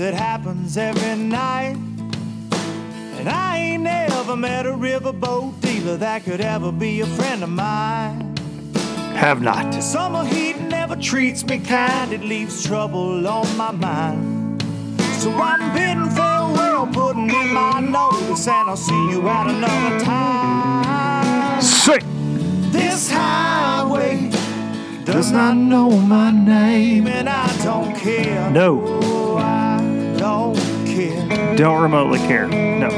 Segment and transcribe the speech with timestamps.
[0.00, 1.76] it happens every night.
[3.18, 7.50] And I ain't never met a riverboat dealer that could ever be a friend of
[7.50, 8.34] mine.
[9.14, 9.72] Have not.
[9.72, 14.62] The summer heat never treats me kind, it leaves trouble on my mind.
[15.18, 21.60] So I'm bidding farewell, putting in my notice, and I'll see you at another time.
[21.60, 22.02] Sick.
[22.72, 24.30] This highway
[25.04, 28.50] does not know my name, and I don't care.
[28.50, 29.09] No.
[31.56, 32.46] Don't remotely care.
[32.48, 32.88] No.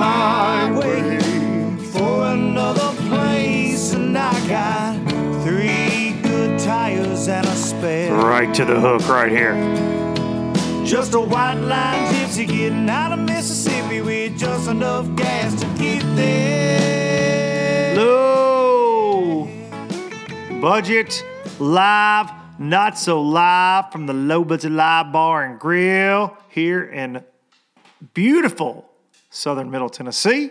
[0.00, 1.18] My way
[1.92, 4.96] for another place, and I got
[5.44, 8.14] three good tires and a spare.
[8.14, 9.54] Right to the hook right here.
[10.86, 16.02] Just a white line gypsy getting out of Mississippi with just enough gas to get
[16.16, 17.96] there.
[17.96, 19.48] Low
[20.60, 21.24] budget
[21.58, 22.30] live,
[22.60, 27.24] not so live from the low budget live bar and grill here in
[28.12, 28.86] beautiful
[29.30, 30.50] southern middle Tennessee.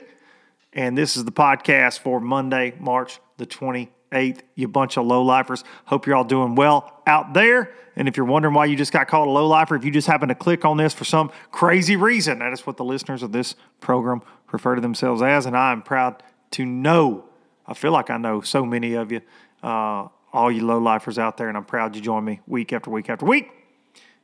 [0.73, 4.39] And this is the podcast for Monday, March the 28th.
[4.55, 5.63] You bunch of low lifers.
[5.85, 7.75] Hope you're all doing well out there.
[7.95, 10.07] And if you're wondering why you just got called a low lifer, if you just
[10.07, 13.33] happen to click on this for some crazy reason, that is what the listeners of
[13.33, 15.45] this program refer to themselves as.
[15.45, 17.25] And I am proud to know,
[17.67, 19.21] I feel like I know so many of you,
[19.61, 22.89] uh, all you low lifers out there, and I'm proud you join me week after
[22.89, 23.49] week after week.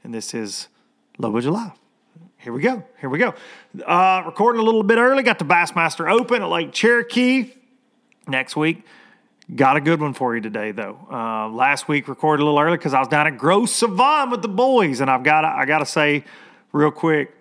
[0.04, 0.68] And this is
[1.18, 1.72] Low Budget Live.
[2.38, 2.84] Here we go.
[3.02, 3.34] Here we go.
[3.86, 5.24] Uh, recording a little bit early.
[5.24, 7.54] Got the Bassmaster Open at Lake Cherokee
[8.28, 8.84] next week.
[9.56, 10.98] Got a good one for you today, though.
[11.12, 14.42] Uh, last week recorded a little early because I was down at Grosse Savanne with
[14.42, 16.24] the boys, and I've got I got to say
[16.72, 17.32] real quick,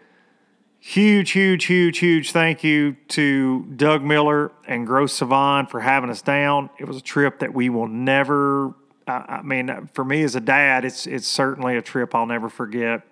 [0.87, 6.23] huge, huge, huge, huge thank you to Doug Miller and Grosse Savanne for having us
[6.23, 6.71] down.
[6.79, 8.75] It was a trip that we will never.
[9.07, 12.49] I I mean, for me as a dad, it's it's certainly a trip I'll never
[12.49, 13.03] forget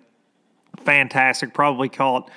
[0.80, 1.54] fantastic.
[1.54, 2.30] Probably caught,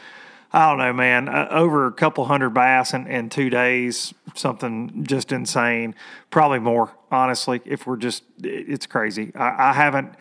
[0.51, 4.13] I don't know, man, uh, over a couple hundred bass in, in two days.
[4.35, 5.96] Something just insane.
[6.29, 7.62] Probably more, honestly.
[7.66, 9.31] If we're just, it's crazy.
[9.35, 10.13] I, I haven't.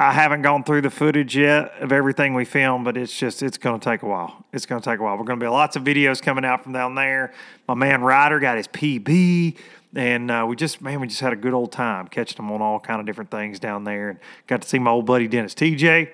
[0.00, 3.58] I haven't gone through the footage yet of everything we filmed, but it's just it's
[3.58, 4.44] going to take a while.
[4.52, 5.18] It's going to take a while.
[5.18, 7.32] We're going to be lots of videos coming out from down there.
[7.66, 9.56] My man Ryder got his PB,
[9.96, 12.62] and uh, we just man, we just had a good old time catching them on
[12.62, 15.52] all kind of different things down there, and got to see my old buddy Dennis
[15.52, 16.08] Tietje.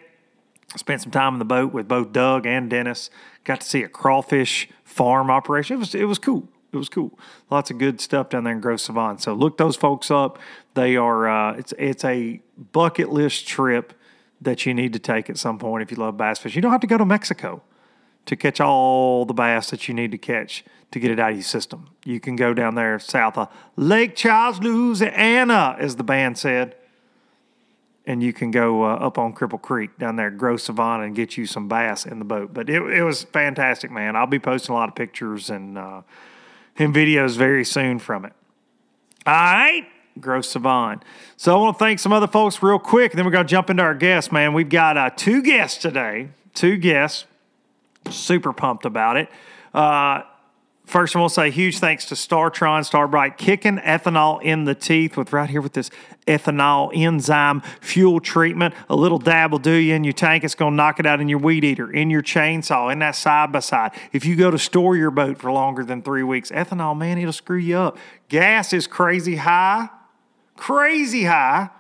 [0.77, 3.11] Spent some time in the boat with both Doug and Dennis.
[3.45, 5.77] Got to see a crawfish farm operation.
[5.77, 6.49] It was it was cool.
[6.75, 7.19] It was cool.
[7.51, 9.21] Lots of good stuff down there in Grosse Savanne.
[9.21, 10.39] So look those folks up.
[10.75, 12.41] They are uh, it's it's a
[12.73, 13.93] bucket list trip
[14.41, 16.55] that you need to take at some point if you love bass fish.
[16.55, 17.63] You don't have to go to Mexico
[18.27, 21.37] to catch all the bass that you need to catch to get it out of
[21.37, 21.89] your system.
[22.05, 26.77] You can go down there south of Lake Charles, Louisiana, as the band said,
[28.07, 31.37] and you can go uh, up on Cripple Creek down there, Grosse Savanne, and get
[31.37, 32.55] you some bass in the boat.
[32.55, 34.15] But it, it was fantastic, man.
[34.15, 36.03] I'll be posting a lot of pictures and uh,
[36.79, 38.33] and videos very soon from it.
[39.27, 39.87] All right,
[40.21, 41.03] Grosse Savanne.
[41.37, 43.51] So I want to thank some other folks real quick, and then we're going to
[43.51, 44.53] jump into our guests, man.
[44.53, 47.25] We've got uh, two guests today, two guests.
[48.11, 49.31] Super pumped about it.
[49.73, 50.23] Uh,
[50.85, 54.75] First, I want to say huge thanks to StarTron, Star brite, kicking ethanol in the
[54.75, 55.91] teeth with right here with this
[56.27, 58.75] ethanol enzyme fuel treatment.
[58.91, 60.45] A little dab will do you in your tank.
[60.45, 63.17] It's going to knock it out in your weed eater, in your chainsaw, in that
[63.17, 63.93] side by side.
[64.13, 67.33] If you go to store your boat for longer than three weeks, ethanol, man, it'll
[67.33, 67.99] screw you up.
[68.29, 69.89] Gas is crazy high,
[70.57, 71.71] crazy high.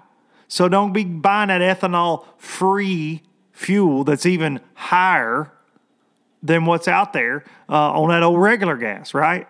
[0.48, 3.22] So don't be buying that ethanol free
[3.52, 5.52] fuel that's even higher
[6.44, 9.48] than what's out there uh, on that old regular gas, right?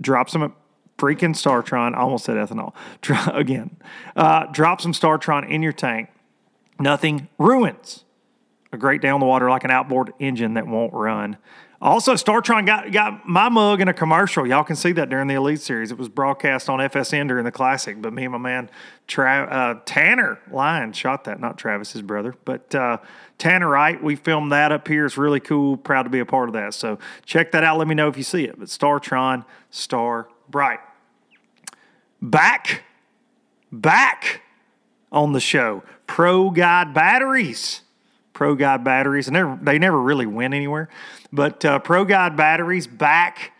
[0.00, 0.54] Drop some
[0.96, 1.94] freaking Startron.
[1.94, 2.72] I almost said ethanol.
[3.02, 3.76] Try, Again,
[4.16, 6.08] uh, drop some Startron in your tank.
[6.78, 8.04] Nothing ruins
[8.72, 11.36] a great day on the water like an outboard engine that won't run.
[11.80, 14.44] Also, StarTron got got my mug in a commercial.
[14.46, 15.92] Y'all can see that during the Elite Series.
[15.92, 18.00] It was broadcast on FSN during the Classic.
[18.02, 18.68] But me and my man
[19.06, 22.98] Tra- uh, Tanner Lyon shot that, not Travis's brother, but uh,
[23.38, 24.02] Tanner Wright.
[24.02, 25.06] We filmed that up here.
[25.06, 25.76] It's really cool.
[25.76, 26.74] Proud to be a part of that.
[26.74, 27.78] So check that out.
[27.78, 28.58] Let me know if you see it.
[28.58, 30.80] But StarTron, Star brite.
[32.20, 32.82] Back,
[33.70, 34.42] back
[35.12, 35.84] on the show.
[36.06, 37.82] Pro Guide Batteries.
[38.32, 40.88] Pro Guide Batteries, and they never really went anywhere.
[41.32, 43.52] But uh, Pro Guide Batteries back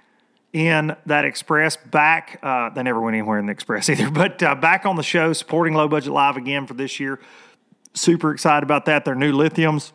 [0.53, 4.55] in that Express, back, uh, they never went anywhere in the Express either, but uh,
[4.55, 7.19] back on the show, supporting Low Budget Live again for this year.
[7.95, 9.05] Super excited about that.
[9.05, 9.93] Their new lithiums.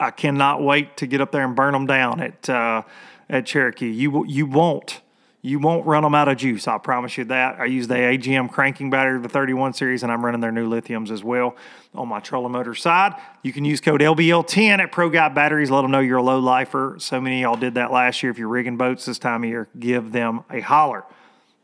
[0.00, 2.82] I cannot wait to get up there and burn them down at uh,
[3.30, 3.90] at Cherokee.
[3.90, 5.00] You you won't
[5.40, 6.66] you won't run them out of juice.
[6.66, 7.60] I promise you that.
[7.60, 11.10] I use the AGM cranking battery, the 31 series, and I'm running their new lithiums
[11.10, 11.54] as well
[11.94, 13.14] on my trolling motor side.
[13.42, 15.70] You can use code LBL10 at Pro Guide Batteries.
[15.70, 16.96] Let them know you're a low lifer.
[16.98, 18.32] So many y'all did that last year.
[18.32, 21.04] If you're rigging boats this time of year, give them a holler.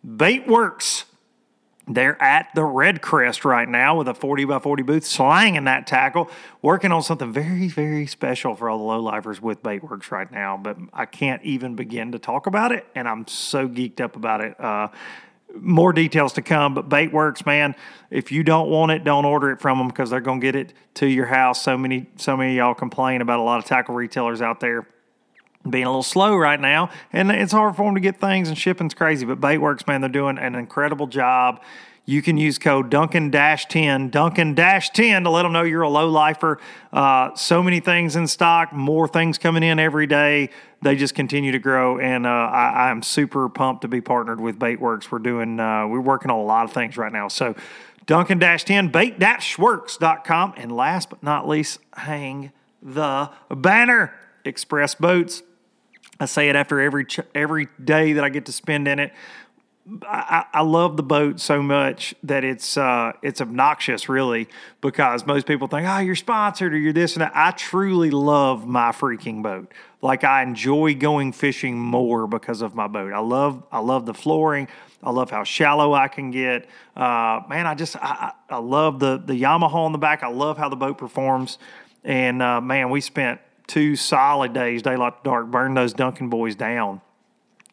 [0.05, 1.07] Bait Works
[1.87, 6.31] they're at the Redcrest right now with a 40 by 40 booth, slanging that tackle,
[6.63, 10.57] working on something very, very special for all the low lifers with Baitworks right now.
[10.57, 14.41] But I can't even begin to talk about it, and I'm so geeked up about
[14.41, 14.59] it.
[14.59, 14.89] Uh,
[15.57, 17.77] more details to come, but Baitworks, man,
[18.11, 20.57] if you don't want it, don't order it from them because they're going to get
[20.57, 21.63] it to your house.
[21.63, 24.89] So many, so many y'all complain about a lot of tackle retailers out there
[25.69, 28.59] being a little slow right now, and it's hard for them to get things, and
[28.59, 29.25] shipping's crazy.
[29.25, 31.63] But Baitworks, man, they're doing an incredible job.
[32.07, 36.11] You can use code Dunkin 10, Dunkin 10 to let them know you're a low
[36.11, 36.59] lifer.
[36.93, 40.51] Uh, so many things in stock, more things coming in every day.
[40.83, 44.59] They just continue to grow, and uh, I, am super pumped to be partnered with
[44.59, 45.11] Baitworks.
[45.11, 47.29] We're doing, uh, we're working on a lot of things right now.
[47.29, 47.55] So,
[48.05, 52.53] Dunkin 10, bait-works.com, and last but not least, hang
[52.83, 54.13] the banner.
[54.45, 55.43] Express Boats
[56.21, 59.13] I say it after every every day that I get to spend in it.
[60.03, 64.49] I, I love the boat so much that it's uh, it's obnoxious, really,
[64.81, 68.67] because most people think, "Oh, you're sponsored or you're this and that." I truly love
[68.67, 69.73] my freaking boat.
[70.01, 73.13] Like I enjoy going fishing more because of my boat.
[73.13, 74.69] I love I love the flooring.
[75.03, 76.67] I love how shallow I can get.
[76.97, 80.23] Uh, man, I just I, I love the the Yamaha on the back.
[80.23, 81.59] I love how the boat performs.
[82.05, 86.55] And uh, man, we spent two solid days, daylight to dark, burn those Dunkin boys
[86.55, 87.01] down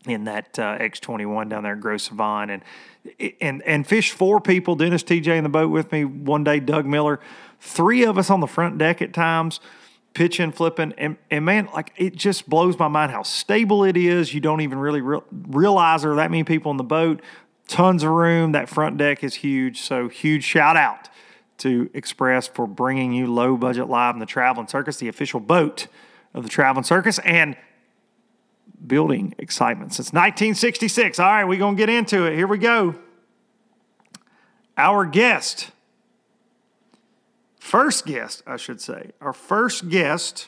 [0.08, 2.50] in that uh, X21 down there at Grosse Savanne.
[2.50, 6.60] And, and, and fish four people, Dennis Tietje in the boat with me one day,
[6.60, 7.19] Doug Miller,
[7.60, 9.60] three of us on the front deck at times,
[10.14, 10.94] pitching, flipping.
[10.98, 14.33] And, and man, like it just blows my mind how stable it is.
[14.33, 17.21] You don't even really re- realize there are that many people in the boat.
[17.68, 18.54] Tons of room.
[18.54, 19.81] That front deck is huge.
[19.81, 21.10] So huge shout out
[21.61, 25.87] to Express for bringing you low budget live in the Traveling Circus, the official boat
[26.33, 27.56] of the Traveling Circus, and
[28.85, 31.19] building excitement since 1966.
[31.19, 32.35] All right, we're going to get into it.
[32.35, 32.95] Here we go.
[34.75, 35.69] Our guest,
[37.59, 40.47] first guest, I should say, our first guest,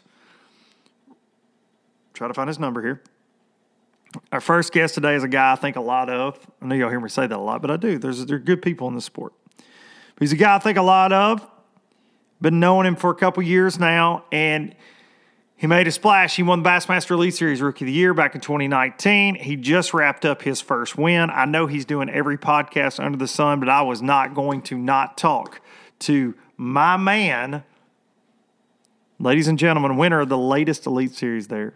[2.14, 3.04] try to find his number here.
[4.32, 6.40] Our first guest today is a guy I think a lot of.
[6.62, 8.00] I know y'all hear me say that a lot, but I do.
[8.00, 9.34] There's, there are good people in the sport.
[10.20, 11.48] He's a guy I think a lot of.
[12.42, 14.76] Been knowing him for a couple years now, and
[15.56, 16.36] he made a splash.
[16.36, 19.36] He won the Bassmaster Elite Series Rookie of the Year back in 2019.
[19.36, 21.30] He just wrapped up his first win.
[21.30, 24.78] I know he's doing every podcast under the sun, but I was not going to
[24.78, 25.62] not talk
[26.00, 27.64] to my man,
[29.20, 31.76] ladies and gentlemen, winner of the latest Elite Series there,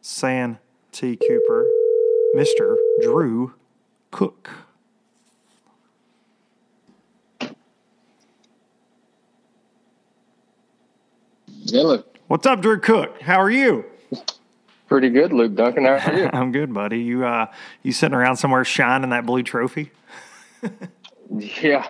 [0.00, 0.58] San
[0.92, 1.16] T.
[1.16, 1.66] Cooper,
[2.34, 2.76] Mr.
[3.02, 3.52] Drew
[4.10, 4.65] Cook.
[11.66, 12.04] Dylan.
[12.28, 13.20] What's up, Drew Cook?
[13.22, 13.84] How are you?
[14.88, 15.84] Pretty good, Luke Dunkin.
[15.84, 16.30] How are you?
[16.32, 17.00] I'm good, buddy.
[17.00, 17.46] You uh,
[17.82, 19.90] you sitting around somewhere shining that blue trophy?
[21.36, 21.88] yeah,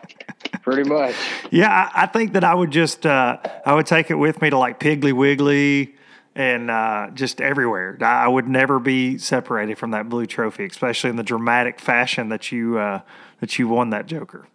[0.63, 1.15] pretty much.
[1.51, 4.51] Yeah, I, I think that I would just uh, I would take it with me
[4.51, 5.95] to like Piggly Wiggly
[6.35, 7.99] and uh, just everywhere.
[8.01, 12.51] I would never be separated from that blue trophy, especially in the dramatic fashion that
[12.51, 13.01] you uh,
[13.41, 14.47] that you won that Joker.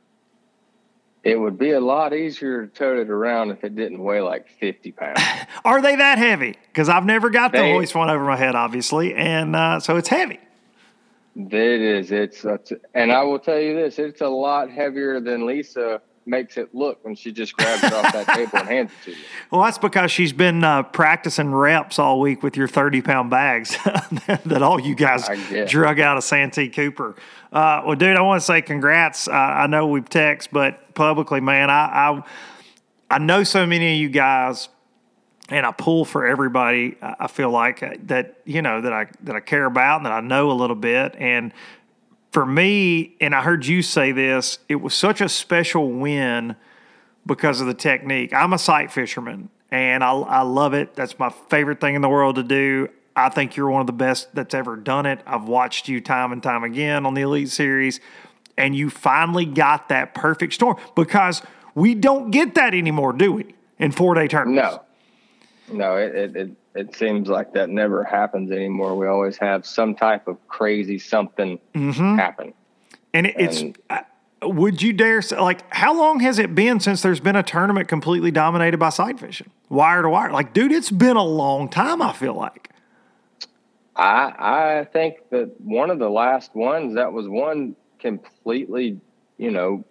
[1.24, 4.48] It would be a lot easier to tote it around if it didn't weigh like
[4.60, 5.20] 50 pounds.
[5.66, 6.58] Are they that heavy?
[6.68, 10.10] Because I've never got They- hoist one over my head, obviously, and uh, so it's
[10.10, 10.40] heavy.
[11.36, 12.12] it is.
[12.12, 16.58] It's, it's, and I will tell you this: it's a lot heavier than Lisa makes
[16.58, 19.18] it look when she just grabs it off that table and hands it to you.
[19.52, 23.78] Well, that's because she's been uh, practicing reps all week with your 30 pound bags
[24.46, 25.28] that all you guys
[25.68, 27.16] drug out of Santee Cooper.
[27.52, 29.28] Uh, well, dude, I want to say congrats.
[29.28, 32.24] Uh, I know we've texted, but publicly, man, I, I,
[33.10, 34.70] I know so many of you guys
[35.52, 36.96] and I pull for everybody.
[37.02, 40.14] I feel like uh, that you know that I that I care about and that
[40.14, 41.16] I know a little bit.
[41.20, 41.54] And
[42.32, 46.56] for me, and I heard you say this, it was such a special win
[47.26, 48.34] because of the technique.
[48.34, 50.96] I'm a sight fisherman, and I I love it.
[50.96, 52.88] That's my favorite thing in the world to do.
[53.16, 55.20] I think you're one of the best that's ever done it.
[55.28, 58.00] I've watched you time and time again on the Elite Series,
[58.58, 61.42] and you finally got that perfect storm because
[61.76, 63.56] we don't get that anymore, do we?
[63.78, 64.78] In four day tournaments.
[65.70, 68.96] No, no, it, it, it, it seems like that never happens anymore.
[68.96, 72.54] We always have some type of crazy something happen.
[73.14, 73.62] And it's.
[73.62, 74.00] And- uh,
[74.44, 77.88] would you dare say, like, how long has it been since there's been a tournament
[77.88, 80.32] completely dominated by sight fishing, wire to wire?
[80.32, 82.02] Like, dude, it's been a long time.
[82.02, 82.72] I feel like.
[83.96, 84.34] I
[84.82, 89.00] I think that one of the last ones that was one completely,
[89.38, 89.86] you know,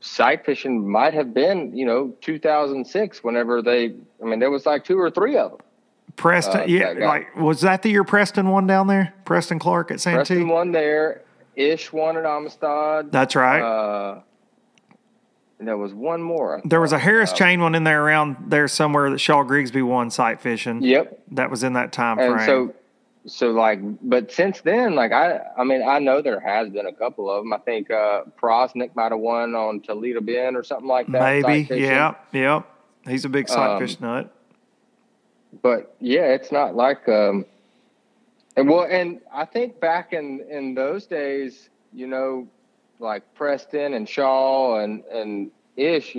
[0.00, 3.22] sight fishing might have been, you know, 2006.
[3.22, 5.60] Whenever they, I mean, there was like two or three of them.
[6.16, 9.14] Preston, Uh, yeah, like was that the year Preston won down there?
[9.24, 10.16] Preston Clark at Santee.
[10.16, 11.22] Preston won there.
[11.56, 13.10] Ish won at Amistad.
[13.12, 13.60] That's right.
[13.60, 14.20] Uh,
[15.58, 16.60] and there was one more.
[16.64, 16.98] There was a.
[16.98, 20.82] Harris Uh, chain one in there around there somewhere that Shaw Grigsby won sight fishing.
[20.82, 21.22] Yep.
[21.32, 22.46] That was in that time and frame.
[22.46, 22.74] so
[23.26, 26.92] so like but since then like i i mean i know there has been a
[26.92, 30.88] couple of them i think uh prosnick might have won on toledo bend or something
[30.88, 32.62] like that Maybe, yeah, yeah.
[33.06, 34.32] He's a big sight Um, fish nut.
[35.62, 37.44] but yeah it's not like um
[38.56, 42.48] and well and i think back in in those days you know
[43.00, 46.16] like preston and shaw and and ish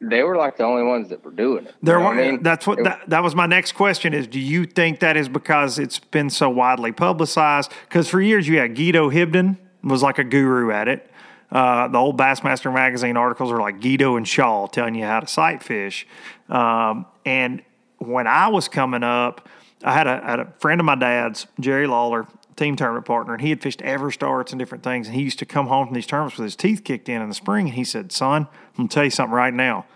[0.00, 1.74] they were like the only ones that were doing it.
[1.82, 2.42] There You know were, I mean?
[2.42, 5.78] that's what that, that was my next question is do you think that is because
[5.78, 7.72] it's been so widely publicized?
[7.88, 11.10] Because for years you had Guido Hibdon was like a guru at it.
[11.50, 15.26] Uh, the old Bassmaster magazine articles are like Guido and Shaw telling you how to
[15.26, 16.06] sight fish.
[16.48, 17.62] Um, and
[17.98, 19.48] when I was coming up
[19.84, 23.42] I had a, had a friend of my dad's Jerry Lawler team tournament partner and
[23.42, 25.94] he had fished ever starts and different things and he used to come home from
[25.94, 28.46] these tournaments with his teeth kicked in in the spring and he said son
[28.76, 29.86] I'm gonna tell you something right now.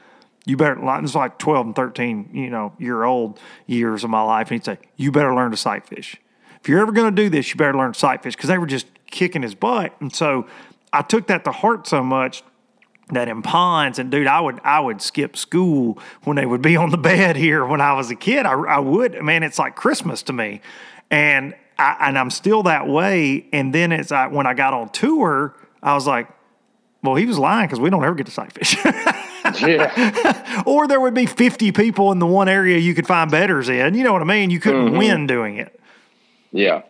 [0.46, 4.22] You better like it's like 12 and 13 you know year old years of my
[4.22, 6.16] life and he'd say you better learn to sight fish.
[6.60, 8.66] If you're ever going to do this you better learn sight fish because they were
[8.66, 9.94] just kicking his butt.
[10.00, 10.46] And so
[10.92, 12.42] i took that to heart so much
[13.10, 16.76] that in ponds and dude i would i would skip school when they would be
[16.76, 18.46] on the bed here when i was a kid.
[18.46, 20.60] I, I would man it's like christmas to me.
[21.10, 23.46] And I, and i'm still that way.
[23.52, 26.28] And then it's I, when i got on tour i was like
[27.02, 28.76] well he was lying because we don't ever get to sight fish
[29.62, 33.68] yeah or there would be 50 people in the one area you could find bedders
[33.68, 33.94] in.
[33.94, 34.50] You know what I mean?
[34.50, 35.78] You couldn't win doing it.
[36.52, 36.82] yeah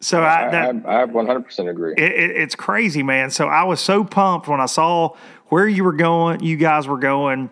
[0.00, 3.30] So I, I, that, I, I 100% agree it, it, it's crazy, man.
[3.30, 5.16] So I was so pumped when I saw
[5.48, 7.50] where you were going, you guys were going,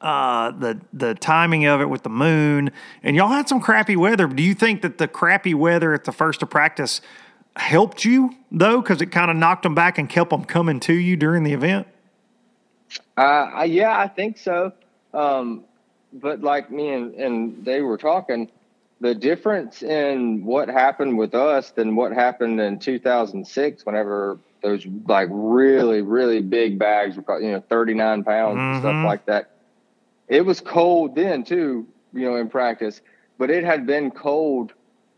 [0.00, 2.70] uh, the the timing of it with the moon,
[3.02, 4.26] and y'all had some crappy weather.
[4.26, 7.00] Do you think that the crappy weather at the first of practice
[7.56, 10.92] helped you though, because it kind of knocked them back and kept them coming to
[10.92, 11.86] you during the event?
[13.16, 14.72] Uh, yeah, I think so.
[15.14, 15.64] Um,
[16.12, 18.50] but like me and, and they were talking,
[19.00, 25.28] the difference in what happened with us than what happened in 2006, whenever those like
[25.30, 29.50] really, really big bags were, caught, you know, 39 pounds and stuff like that.
[30.28, 33.00] It was cold then too, you know, in practice,
[33.38, 34.72] but it had been cold,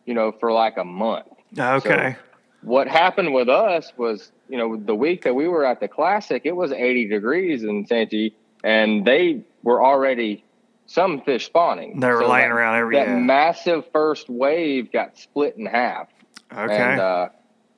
[0.06, 1.28] you know, for like a month.
[1.58, 2.16] Okay.
[2.62, 6.42] What happened with us was, you know, the week that we were at the classic,
[6.44, 10.44] it was 80 degrees in Santee, and they were already
[10.86, 12.00] some fish spawning.
[12.00, 13.18] They were laying that- around every- That yeah.
[13.18, 16.08] massive first wave got split in half,
[16.52, 16.74] okay.
[16.76, 17.28] and uh,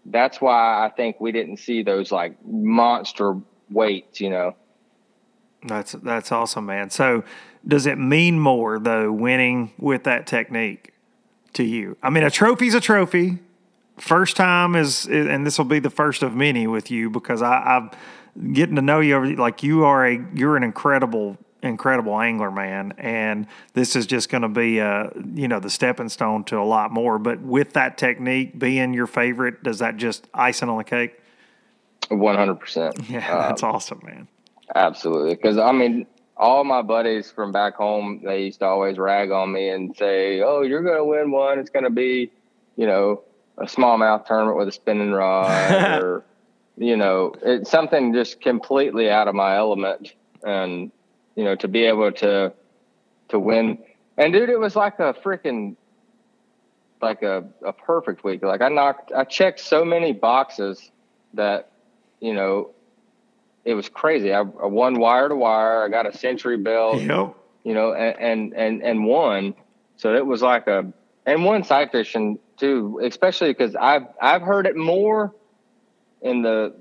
[0.07, 3.35] that's why I think we didn't see those like monster
[3.71, 4.21] weights.
[4.21, 4.55] You know,
[5.67, 6.91] That's that's awesome, man.
[6.91, 7.25] So,
[7.67, 10.93] does it mean more though winning with that technique
[11.55, 11.97] to you?
[12.03, 13.39] I mean, a trophy's a trophy.
[13.99, 17.57] First time is, and this will be the first of many with you because I,
[18.37, 19.37] I'm getting to know you.
[19.37, 22.93] Like you are a, you're an incredible, incredible angler, man.
[22.99, 26.65] And this is just going to be, a, you know, the stepping stone to a
[26.65, 27.19] lot more.
[27.19, 31.19] But with that technique being your favorite, does that just icing on the cake?
[32.09, 32.99] One hundred percent.
[33.09, 34.29] Yeah, that's um, awesome, man.
[34.75, 39.31] Absolutely, because I mean, all my buddies from back home, they used to always rag
[39.31, 41.59] on me and say, "Oh, you're going to win one.
[41.59, 42.31] It's going to be,
[42.77, 43.23] you know,
[43.59, 46.25] a smallmouth tournament with a spinning rod, or,
[46.77, 50.13] you know, it's something just completely out of my element."
[50.45, 50.91] And
[51.35, 52.53] you know, to be able to
[53.29, 53.79] to win,
[54.17, 55.77] and dude, it was like a freaking
[57.03, 58.43] like a, a perfect week.
[58.43, 60.91] Like I knocked, I checked so many boxes
[61.35, 61.71] that,
[62.21, 62.71] you know,
[63.65, 64.33] it was crazy.
[64.33, 65.85] I, I won wire to wire.
[65.85, 67.03] I got a century belt.
[67.03, 67.35] Yep.
[67.65, 69.55] You know, and and and, and won.
[69.97, 70.93] So it was like a
[71.27, 75.35] and one sight fishing too, especially because I've I've heard it more
[76.23, 76.75] in the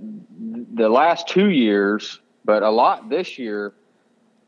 [0.73, 3.73] the last two years, but a lot this year.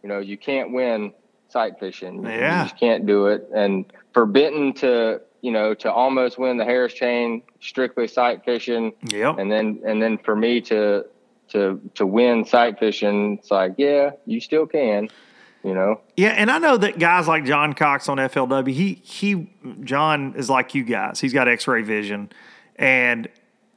[0.04, 1.14] You know, you can't win
[1.50, 2.24] sight fishing.
[2.24, 3.50] Yeah, you just can't do it.
[3.54, 8.94] And for Benton to you know to almost win the Harris chain strictly sight fishing.
[9.10, 9.38] Yep.
[9.40, 11.06] And then and then for me to
[11.50, 15.10] to to win sight fishing, it's like, yeah, you still can,
[15.64, 16.02] you know.
[16.16, 19.50] Yeah, and I know that guys like John Cox on FLW, he he
[19.82, 21.20] John is like you guys.
[21.20, 22.32] He's got X-ray vision,
[22.76, 23.28] and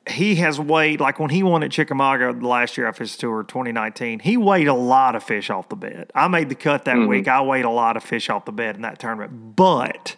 [0.08, 3.44] he has weighed like when he won at Chickamauga the last year I his tour
[3.44, 4.20] 2019.
[4.20, 6.10] He weighed a lot of fish off the bed.
[6.14, 7.08] I made the cut that mm-hmm.
[7.08, 7.28] week.
[7.28, 10.16] I weighed a lot of fish off the bed in that tournament, but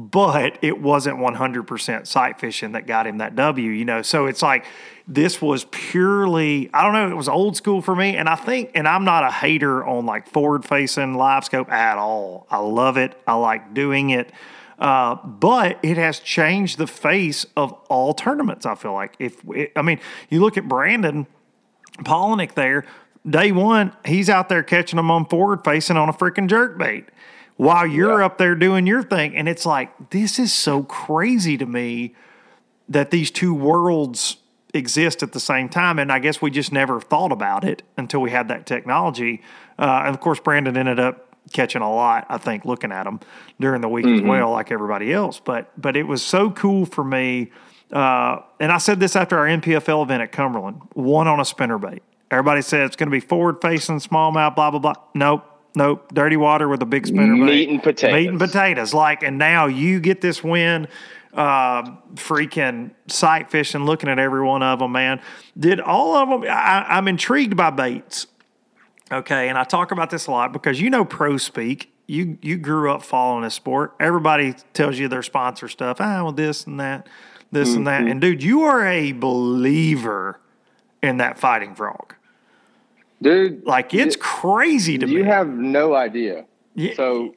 [0.00, 4.00] but it wasn't 100% sight fishing that got him that W, you know.
[4.00, 4.64] So it's like
[5.06, 8.16] this was purely, I don't know, it was old school for me.
[8.16, 12.46] And I think, and I'm not a hater on like forward facing LiveScope at all.
[12.50, 14.32] I love it, I like doing it.
[14.78, 18.64] Uh, but it has changed the face of all tournaments.
[18.64, 21.26] I feel like if it, I mean, you look at Brandon
[21.98, 22.86] Palaniuk there,
[23.28, 27.10] day one, he's out there catching them on forward facing on a freaking jerk bait
[27.60, 28.24] while you're yeah.
[28.24, 29.36] up there doing your thing.
[29.36, 32.14] And it's like, this is so crazy to me
[32.88, 34.38] that these two worlds
[34.72, 35.98] exist at the same time.
[35.98, 39.42] And I guess we just never thought about it until we had that technology.
[39.78, 43.20] Uh, and of course, Brandon ended up catching a lot, I think, looking at them
[43.60, 44.24] during the week mm-hmm.
[44.24, 45.38] as well, like everybody else.
[45.38, 47.52] But but it was so cool for me.
[47.92, 52.00] Uh, and I said this after our NPFL event at Cumberland, one on a spinnerbait.
[52.30, 54.94] Everybody said it's going to be forward facing, smallmouth, blah, blah, blah.
[55.12, 55.49] Nope.
[55.74, 57.36] Nope, dirty water with a big spinner.
[57.36, 58.14] Meat and potatoes.
[58.14, 58.94] Meat and potatoes.
[58.94, 60.88] Like, and now you get this win.
[61.32, 61.82] Uh,
[62.14, 65.20] freaking sight fishing, looking at every one of them, man.
[65.56, 66.50] Did all of them?
[66.50, 68.26] I, I'm intrigued by baits.
[69.12, 71.92] Okay, and I talk about this a lot because you know pro speak.
[72.08, 73.94] You you grew up following this sport.
[74.00, 75.98] Everybody tells you their sponsor stuff.
[76.00, 77.06] Ah, well, this and that,
[77.52, 77.78] this mm-hmm.
[77.78, 78.00] and that.
[78.00, 78.10] Mm-hmm.
[78.10, 80.40] And dude, you are a believer
[81.00, 82.16] in that fighting frog
[83.22, 83.64] dude.
[83.64, 85.18] Like it's crazy to you me.
[85.20, 86.46] You have no idea.
[86.74, 86.94] Yeah.
[86.94, 87.34] So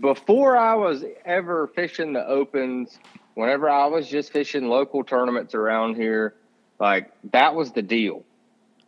[0.00, 2.98] before I was ever fishing the opens,
[3.34, 6.34] whenever I was just fishing local tournaments around here,
[6.78, 8.24] like that was the deal.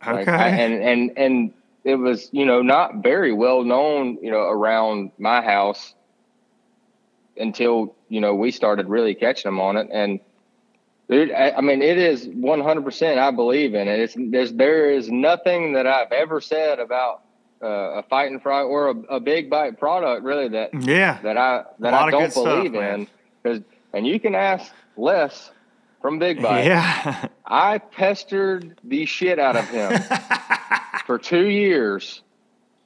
[0.01, 0.13] Okay.
[0.13, 4.41] Like, I, and and and it was you know not very well known you know
[4.41, 5.93] around my house
[7.37, 10.19] until you know we started really catching them on it and
[11.13, 13.17] Dude, I, I mean, it is 100%.
[13.19, 13.99] I believe in it.
[13.99, 17.21] It's there's there is nothing that I've ever said about
[17.61, 21.65] uh, a fighting frog or a, a, big bite product really that yeah that I
[21.79, 23.07] that I don't believe stuff, in
[23.43, 23.61] because
[23.93, 25.51] and you can ask Les
[26.01, 26.65] from Big Bite.
[26.65, 30.01] Yeah, I pestered the shit out of him
[31.05, 32.23] for two years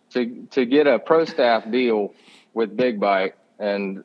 [0.09, 2.13] to to get a pro staff deal
[2.53, 4.03] with Big Bite and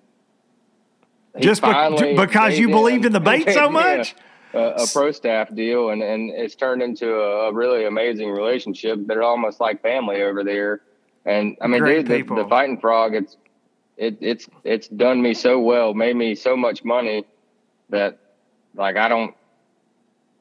[1.39, 4.15] just be- because you believed in the bait so much.
[4.55, 8.99] A, a, pro staff deal, and and it's turned into a, a, really amazing relationship.
[9.07, 10.83] They're almost like family over there.
[11.25, 13.39] And I mean, dude, the, the, fighting frog, it's
[13.97, 17.25] it, it's it's done me so well, made me so much money
[17.89, 18.19] that
[18.75, 19.35] like I don't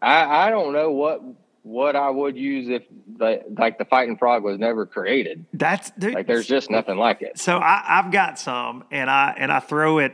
[0.02, 1.22] I I don't know what
[1.64, 2.84] what I would use if
[3.18, 5.46] the, like the fighting frog was never created.
[5.54, 7.38] That's dude, like there's just nothing like it.
[7.38, 10.14] So I, I've got some, and I and I throw it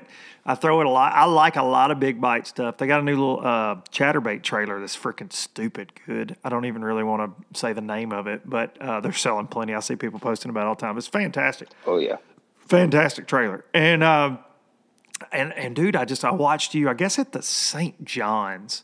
[0.49, 1.11] I throw it a lot.
[1.13, 2.77] I like a lot of big bite stuff.
[2.77, 6.37] They got a new little uh, chatterbait trailer that's freaking stupid good.
[6.41, 9.47] I don't even really want to say the name of it, but uh, they're selling
[9.47, 9.73] plenty.
[9.73, 10.97] I see people posting about it all the time.
[10.97, 11.67] It's fantastic.
[11.85, 12.15] Oh yeah,
[12.65, 13.65] fantastic trailer.
[13.73, 14.37] And uh,
[15.33, 16.87] and and dude, I just I watched you.
[16.87, 18.05] I guess at the St.
[18.05, 18.83] John's.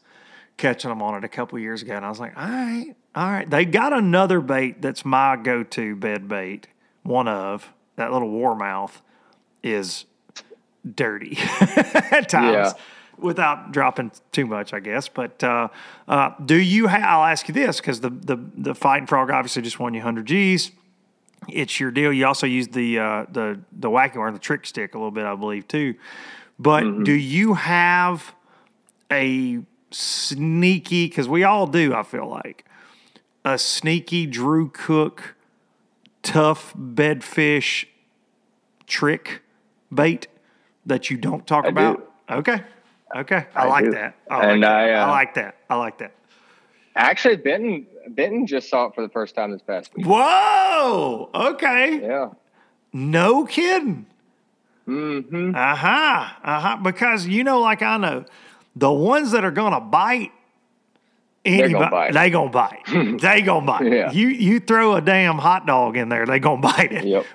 [0.57, 3.31] catching them on it a couple years ago, and I was like, all right, all
[3.31, 3.49] right.
[3.49, 6.67] They got another bait that's my go-to bed bait.
[7.03, 9.01] One of that little warmouth
[9.63, 10.05] is
[10.89, 12.53] dirty at times.
[12.53, 12.73] Yeah.
[13.15, 15.07] Without dropping too much, I guess.
[15.07, 15.67] But uh,
[16.07, 16.87] uh, do you?
[16.87, 19.99] Ha- I'll ask you this because the, the the fighting frog obviously just won you
[19.99, 20.71] 100 G's
[21.47, 22.11] it's your deal.
[22.13, 25.25] You also use the uh, the the wacky worm, the trick stick, a little bit,
[25.25, 25.95] I believe, too.
[26.59, 28.33] But do you have
[29.11, 29.59] a
[29.91, 31.07] sneaky?
[31.07, 31.93] Because we all do.
[31.93, 32.65] I feel like
[33.43, 35.35] a sneaky Drew Cook
[36.21, 37.85] tough bedfish
[38.87, 39.41] trick
[39.93, 40.27] bait
[40.85, 41.71] that you don't talk I do.
[41.71, 42.11] about.
[42.29, 42.61] Okay,
[43.15, 43.91] okay, I, I like do.
[43.91, 44.15] that.
[44.29, 44.71] I like And that.
[44.75, 45.55] I, uh, I like that.
[45.69, 46.11] I like that.
[46.95, 50.05] Actually, Benton Benton just saw it for the first time this past week.
[50.05, 51.29] Whoa.
[51.33, 51.99] Okay.
[52.01, 52.29] Yeah.
[52.91, 54.05] No kidding.
[54.87, 55.55] Mm-hmm.
[55.55, 56.25] Uh huh.
[56.43, 56.77] Uh huh.
[56.83, 58.25] Because you know, like I know,
[58.75, 60.31] the ones that are gonna bite.
[61.45, 62.13] They're gonna anybody- bite.
[62.13, 62.79] They gonna bite.
[63.21, 63.91] they gonna bite.
[63.91, 64.11] Yeah.
[64.11, 67.05] You you throw a damn hot dog in there, they gonna bite it.
[67.05, 67.25] Yep.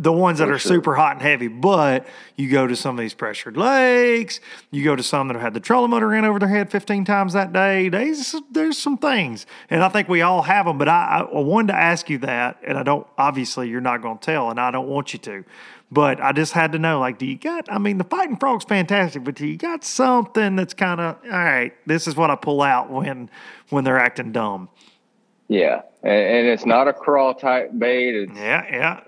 [0.00, 0.70] The ones that For are sure.
[0.76, 1.48] super hot and heavy.
[1.48, 2.06] But
[2.36, 4.38] you go to some of these pressured lakes.
[4.70, 7.04] You go to some that have had the trolling motor in over their head fifteen
[7.04, 7.88] times that day.
[7.88, 10.78] There's there's some things, and I think we all have them.
[10.78, 13.06] But I, I wanted to ask you that, and I don't.
[13.18, 15.44] Obviously, you're not gonna tell, and I don't want you to.
[15.90, 17.66] But I just had to know, like, do you got?
[17.72, 21.30] I mean, the fighting frog's fantastic, but do you got something that's kind of all
[21.30, 21.72] right?
[21.86, 23.30] This is what I pull out when
[23.70, 24.68] when they're acting dumb.
[25.48, 25.80] Yeah.
[26.02, 28.14] And, and it's not a crawl type bait.
[28.14, 29.00] It's Yeah, yeah.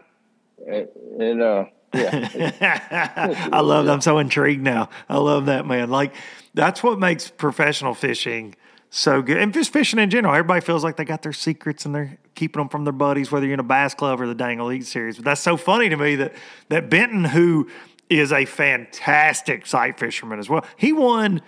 [0.67, 3.49] It, it uh yeah.
[3.53, 3.87] I love.
[3.87, 4.91] That I'm so intrigued now.
[5.09, 5.91] I love that man.
[5.91, 6.15] Like
[6.55, 8.55] that's what makes professional fishing
[8.91, 10.35] so good, and just fishing in general.
[10.35, 13.47] Everybody feels like they got their secrets and they're keeping them from their buddies, whether
[13.47, 15.17] you're in a bass club or the Dang Elite Series.
[15.17, 16.35] But that's so funny to me that
[16.69, 17.69] that Benton, who
[18.09, 21.41] is a fantastic sight fisherman as well, he won.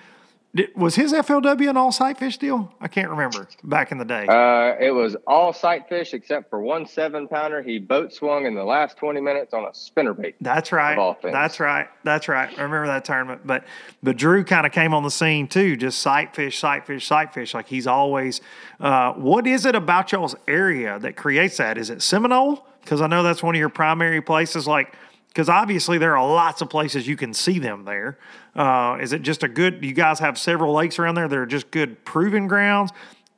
[0.54, 2.72] Did- Was his FLW an all sight fish deal?
[2.80, 4.26] I can't remember back in the day.
[4.26, 7.62] Uh, it was all sight fish except for one seven pounder.
[7.62, 10.34] He boat swung in the last 20 minutes on a spinner bait.
[10.40, 10.96] That's right.
[11.22, 11.88] That's right.
[12.04, 12.48] That's right.
[12.58, 13.42] I remember that tournament.
[13.46, 13.64] But
[14.02, 17.32] but Drew kind of came on the scene too, just sight fish, sight fish, sight
[17.32, 17.54] fish.
[17.54, 18.40] Like he's always.
[18.80, 21.78] Uh, what is it about y'all's area that creates that?
[21.78, 22.66] Is it Seminole?
[22.80, 24.66] Because I know that's one of your primary places.
[24.66, 24.94] Like
[25.32, 28.18] because obviously there are lots of places you can see them there.
[28.54, 29.82] Uh, is it just a good?
[29.82, 32.90] You guys have several lakes around there that are just good proving grounds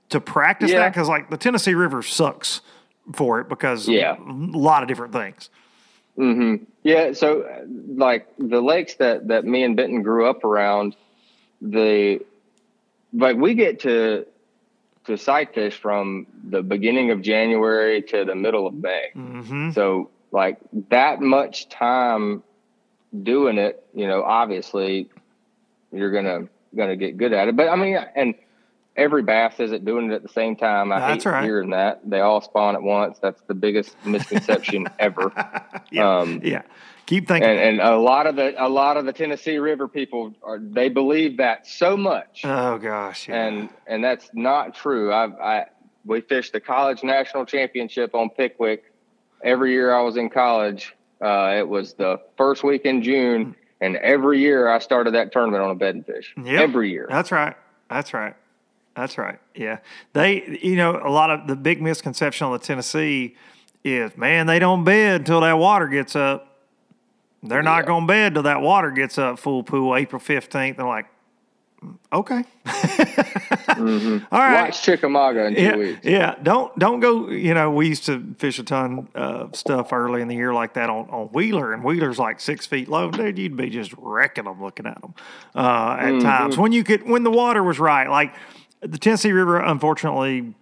[0.08, 0.92] to practice that?
[0.92, 2.60] Because like the Tennessee River sucks
[3.12, 4.16] for it because Yeah.
[4.18, 4.22] a
[4.58, 5.50] lot of different things.
[6.82, 10.96] Yeah, so like the lakes that that me and Benton grew up around,
[11.62, 12.20] the
[13.12, 14.26] like we get to
[15.06, 19.10] to sight fish from the beginning of January to the middle of May.
[19.14, 19.70] Mm-hmm.
[19.72, 20.58] So like
[20.90, 22.42] that much time
[23.22, 25.08] doing it, you know, obviously
[25.92, 27.56] you're gonna gonna get good at it.
[27.56, 28.34] But I mean, and
[28.96, 30.92] every bass isn't doing it at the same time.
[30.92, 31.44] I That's hate right.
[31.44, 33.18] hearing that they all spawn at once.
[33.20, 35.32] That's the biggest misconception ever.
[35.90, 36.18] Yeah.
[36.18, 36.62] Um, yeah.
[37.06, 37.48] Keep thinking.
[37.48, 40.88] and and a lot of the a lot of the Tennessee River people are they
[40.88, 43.28] believe that so much, oh gosh.
[43.28, 43.46] Yeah.
[43.46, 45.12] and and that's not true.
[45.12, 45.66] I I
[46.04, 48.93] we fished the college national championship on Pickwick
[49.44, 50.94] every year I was in college.
[51.20, 55.62] Uh, it was the first week in June, and every year I started that tournament
[55.62, 56.34] on a bed and fish.
[56.42, 56.60] Yep.
[56.60, 57.06] Every year.
[57.08, 57.54] That's right.
[57.88, 58.34] That's right.
[58.96, 59.38] That's right.
[59.54, 59.78] Yeah.
[60.12, 63.36] They, you know, a lot of the big misconception on the Tennessee
[63.84, 66.48] is, man, they don't bed until that water gets up.
[67.42, 67.86] They're not Yeah.
[67.88, 70.76] going to bed till that water gets up full pool April 15th.
[70.76, 71.06] They're like,
[71.84, 72.44] "Mm, okay.
[74.32, 74.64] All right.
[74.64, 76.00] Watch Chickamauga in two yeah, weeks.
[76.04, 76.34] yeah.
[76.42, 77.28] Don't don't go.
[77.28, 80.74] You know, we used to fish a ton of stuff early in the year like
[80.74, 83.10] that on, on Wheeler, and Wheeler's like six feet low.
[83.10, 85.14] Dude, you'd be just wrecking them looking at them
[85.54, 88.08] uh, at times when you could when the water was right.
[88.08, 88.34] Like
[88.80, 90.54] the Tennessee River, unfortunately,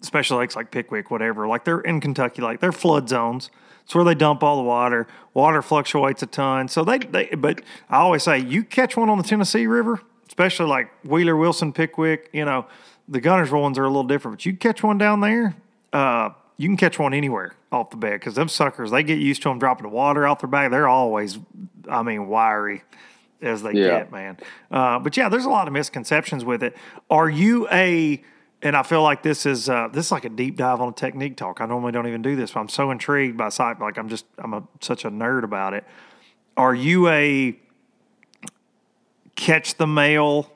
[0.00, 3.50] special lakes like Pickwick, whatever, like they're in Kentucky, like they're flood zones.
[3.84, 5.08] It's where they dump all the water.
[5.34, 6.68] Water fluctuates a ton.
[6.68, 10.00] So they, they but I always say you catch one on the Tennessee River,
[10.32, 12.64] especially like Wheeler, Wilson, Pickwick, you know,
[13.06, 14.38] the Guntersville ones are a little different.
[14.38, 15.54] But you catch one down there,
[15.92, 19.42] uh, you can catch one anywhere off the bed because them suckers, they get used
[19.42, 20.70] to them dropping the water off their back.
[20.70, 21.38] They're always,
[21.86, 22.82] I mean, wiry
[23.42, 23.98] as they Yeah.
[23.98, 24.38] get, man.
[24.70, 26.74] Uh, but yeah, there's a lot of misconceptions with it.
[27.10, 28.22] Are you a
[28.62, 30.92] and I feel like this is uh, this is like a deep dive on a
[30.92, 31.60] technique talk.
[31.60, 33.78] I normally don't even do this, but I'm so intrigued by sight.
[33.80, 35.84] Like I'm just I'm a, such a nerd about it.
[36.56, 37.58] Are you a
[39.42, 40.50] catch the male,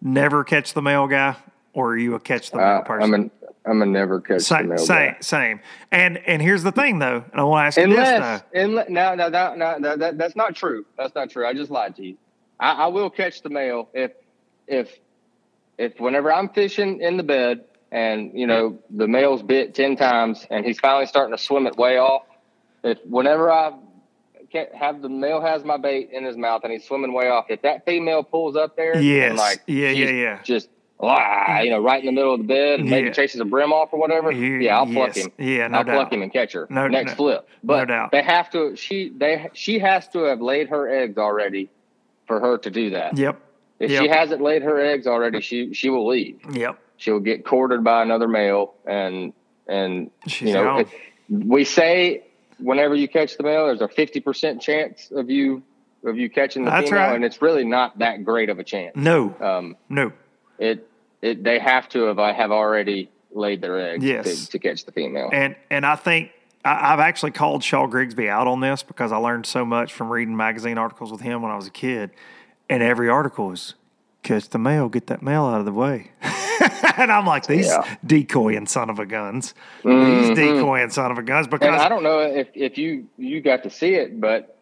[0.00, 1.36] never catch the male guy,
[1.74, 3.14] or are you a catch the male Uh, person?
[3.14, 3.30] I'm a
[3.70, 5.16] I'm a never catch the same, male same, guy.
[5.20, 5.60] same.
[5.92, 8.60] And and here's the thing though, and I want to ask you this Unless, though.
[8.60, 10.86] unless no, no, no, no, no, that, that's not true.
[10.96, 11.46] That's not true.
[11.46, 12.16] I just lied to you.
[12.58, 14.12] I, I will catch the male if
[14.66, 14.98] if
[15.76, 20.46] if whenever I'm fishing in the bed and you know the male's bit ten times
[20.50, 22.22] and he's finally starting to swim it way off,
[22.82, 23.87] if whenever I can't
[24.74, 27.62] have the male has my bait in his mouth and he's swimming way off, if
[27.62, 29.36] that female pulls up there, Yes.
[29.38, 30.42] like Yeah, yeah, yeah.
[30.42, 30.68] just
[31.00, 33.72] ah, you know, right in the middle of the bed and maybe chases a brim
[33.72, 35.26] off or whatever, You- yeah, I'll pluck yes.
[35.26, 35.32] him.
[35.38, 36.66] Yeah, no I'll pluck him and catch her.
[36.70, 37.48] No- next no- flip.
[37.62, 38.10] But doubt.
[38.10, 38.74] they have to.
[38.76, 41.68] She they she has to have laid her eggs already
[42.26, 43.16] for her to do that.
[43.16, 43.40] Yep.
[43.80, 44.02] If Yep.
[44.02, 46.40] she hasn't laid her eggs already, she she will leave.
[46.52, 46.78] Yep.
[46.96, 49.32] She'll get courted by another male, and
[49.68, 50.88] and She's you know it-
[51.30, 52.24] we say
[52.58, 55.62] whenever you catch the male, there's a fifty percent chance of you
[56.04, 57.14] of you catching the That's female, right.
[57.16, 58.94] and it's really not that great of a chance.
[58.96, 59.34] No.
[59.40, 60.12] Um, no.
[60.58, 60.88] it
[61.22, 64.46] it they have to have I have already laid their eggs Yes.
[64.46, 65.30] to, to catch the female.
[65.32, 66.30] And and I think
[66.64, 70.10] I, I've actually called Shaw Grigsby out on this because I learned so much from
[70.10, 72.10] reading magazine articles with him when I was a kid.
[72.70, 73.74] And every article is
[74.28, 76.10] catch the male, get that male out of the way.
[76.96, 77.96] and I'm like, these Yeah.
[78.04, 79.54] decoying son of a guns.
[79.84, 83.40] These decoying son of a guns because And I don't know if, if you you
[83.40, 84.56] got to see it, but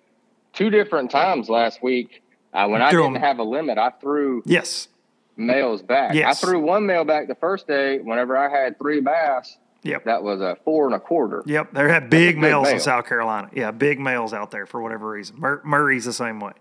[0.52, 2.22] two different times last week
[2.55, 3.22] uh, when I didn't 'em.
[3.22, 4.88] have a limit, I threw yes.
[5.37, 6.14] males back.
[6.14, 6.42] Yes.
[6.42, 7.98] I threw one male back the first day.
[7.98, 10.05] Whenever I had three bass, Yep.
[10.05, 11.42] that was a four and a quarter.
[11.46, 12.81] Yep, there had big males in male.
[12.81, 13.50] South Carolina.
[13.55, 15.38] Yeah, big males out there for whatever reason.
[15.38, 16.52] Mur- Murray's the same way.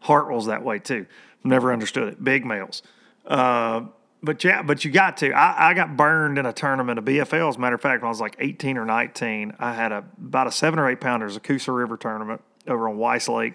[0.00, 1.06] Hartwell's that way too.
[1.44, 2.22] Never understood it.
[2.22, 2.82] Big males.
[3.26, 3.82] Uh,
[4.22, 5.32] but yeah, but you got to.
[5.32, 7.48] I, I got burned in a tournament of BFL.
[7.48, 10.04] As a matter of fact, when I was like 18 or 19, I had a
[10.18, 13.54] about a seven or eight pounders, a Coosa River tournament over on Weiss Lake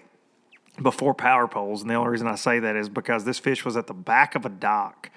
[0.82, 1.82] before power poles.
[1.82, 4.34] And the only reason I say that is because this fish was at the back
[4.34, 5.10] of a dock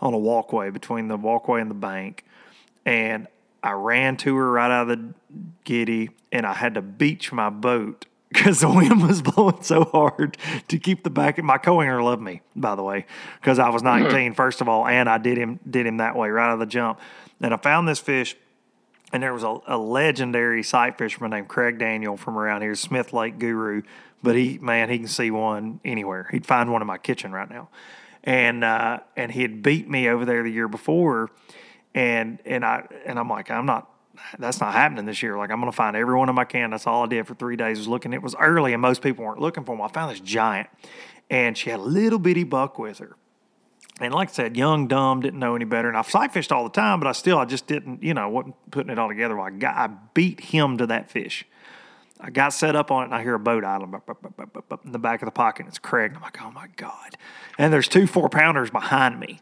[0.00, 2.24] on a walkway between the walkway and the bank.
[2.84, 3.26] And
[3.62, 5.14] I ran to her right out of the
[5.64, 8.06] giddy and I had to beach my boat
[8.42, 10.36] because the wind was blowing so hard
[10.68, 11.42] to keep the back.
[11.42, 13.06] My co-angler loved me, by the way,
[13.40, 16.30] because I was 19, first of all, and I did him did him that way
[16.30, 17.00] right out of the jump.
[17.40, 18.36] And I found this fish
[19.12, 23.12] and there was a, a legendary sight fisherman named Craig Daniel from around here, Smith
[23.12, 23.82] Lake Guru.
[24.22, 26.28] But he, man, he can see one anywhere.
[26.30, 27.68] He'd find one in my kitchen right now,
[28.24, 31.30] and uh, and he had beat me over there the year before,
[31.94, 33.91] and and I and I'm like, I'm not.
[34.38, 35.36] That's not happening this year.
[35.36, 36.70] Like I'm gonna find every one of my can.
[36.70, 38.12] That's all I did for three days was looking.
[38.12, 39.82] It was early and most people weren't looking for them.
[39.82, 40.68] I found this giant,
[41.30, 43.16] and she had a little bitty buck with her.
[44.00, 45.88] And like I said, young, dumb, didn't know any better.
[45.88, 48.28] And I've sight fished all the time, but I still, I just didn't, you know,
[48.28, 49.38] wasn't putting it all together.
[49.38, 51.44] I got, I beat him to that fish.
[52.18, 54.00] I got set up on it, and I hear a boat idling
[54.84, 55.66] in the back of the pocket.
[55.66, 56.12] And It's Craig.
[56.14, 57.16] I'm like, oh my god!
[57.58, 59.40] And there's two four pounders behind me,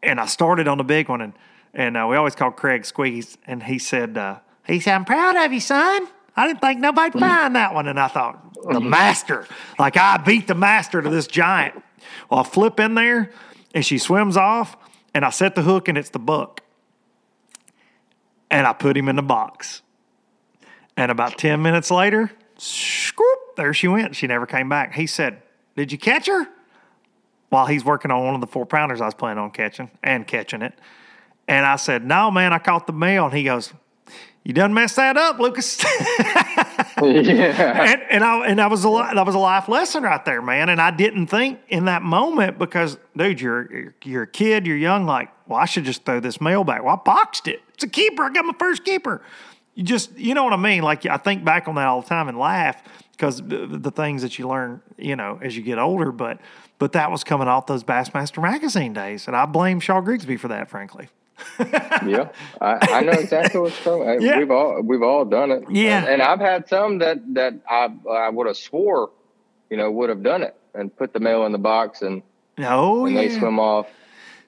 [0.00, 1.32] and I started on the big one, and
[1.74, 5.36] and uh, we always called Craig Squeeze, and he said, uh, he said, I'm proud
[5.36, 6.08] of you, son.
[6.36, 9.46] I didn't think nobody'd find that one, and I thought the master,
[9.78, 11.82] like I beat the master to this giant.
[12.30, 13.32] Well, I flip in there,
[13.74, 14.76] and she swims off,
[15.14, 16.62] and I set the hook, and it's the buck,
[18.50, 19.82] and I put him in the box.
[20.96, 24.16] And about 10 minutes later, scoop, there she went.
[24.16, 24.94] She never came back.
[24.94, 25.42] He said,
[25.76, 26.48] Did you catch her?
[27.50, 30.26] While he's working on one of the four pounders I was planning on catching and
[30.26, 30.78] catching it.
[31.48, 33.24] And I said, No, man, I caught the male.
[33.24, 33.72] And he goes,
[34.44, 35.82] You done messed that up, Lucas.
[37.02, 37.92] yeah.
[37.92, 40.68] and, and I and that was a that was a life lesson right there, man.
[40.68, 45.06] And I didn't think in that moment because, dude, you're you're, a kid, you're young.
[45.06, 46.84] Like, well, I should just throw this male back.
[46.84, 47.62] Well, I boxed it.
[47.74, 48.24] It's a keeper.
[48.24, 49.22] I got my first keeper.
[49.74, 50.82] You just, you know what I mean?
[50.82, 52.82] Like, I think back on that all the time and laugh
[53.12, 56.12] because the things that you learn, you know, as you get older.
[56.12, 56.40] But
[56.78, 60.48] but that was coming off those Bassmaster magazine days, and I blame Shaw Grigsby for
[60.48, 61.08] that, frankly.
[61.60, 62.28] yeah,
[62.60, 64.20] I, I know exactly what's coming.
[64.20, 64.38] Yeah.
[64.38, 65.64] We've all we've all done it.
[65.70, 65.98] Yeah.
[65.98, 69.10] and, and I've had some that that I I would have swore,
[69.70, 72.22] you know, would have done it and put the male in the box and,
[72.58, 73.22] Oh and yeah.
[73.22, 73.88] they swim off.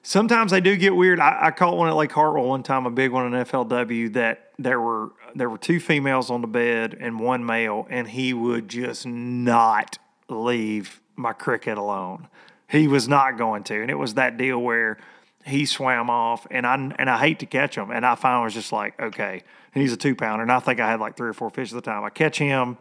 [0.03, 1.19] Sometimes they do get weird.
[1.19, 4.13] I, I caught one at Lake Hartwell one time, a big one in FLW.
[4.13, 8.33] That there were there were two females on the bed and one male, and he
[8.33, 12.27] would just not leave my cricket alone.
[12.67, 14.97] He was not going to, and it was that deal where
[15.45, 18.53] he swam off, and I and I hate to catch him, and I finally was
[18.53, 21.29] just like, okay, and he's a two pounder, and I think I had like three
[21.29, 22.03] or four fish at the time.
[22.03, 22.77] I catch him,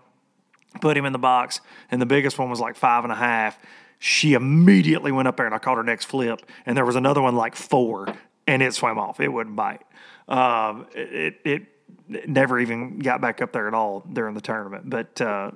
[0.80, 3.58] put him in the box, and the biggest one was like five and a half.
[3.98, 7.20] She immediately went up there and I caught her next flip, and there was another
[7.22, 8.08] one like four,
[8.46, 9.20] and it swam off.
[9.20, 9.82] It wouldn't bite.
[10.28, 11.66] Um, it, it
[12.08, 14.88] it never even got back up there at all during the tournament.
[14.88, 15.50] But uh,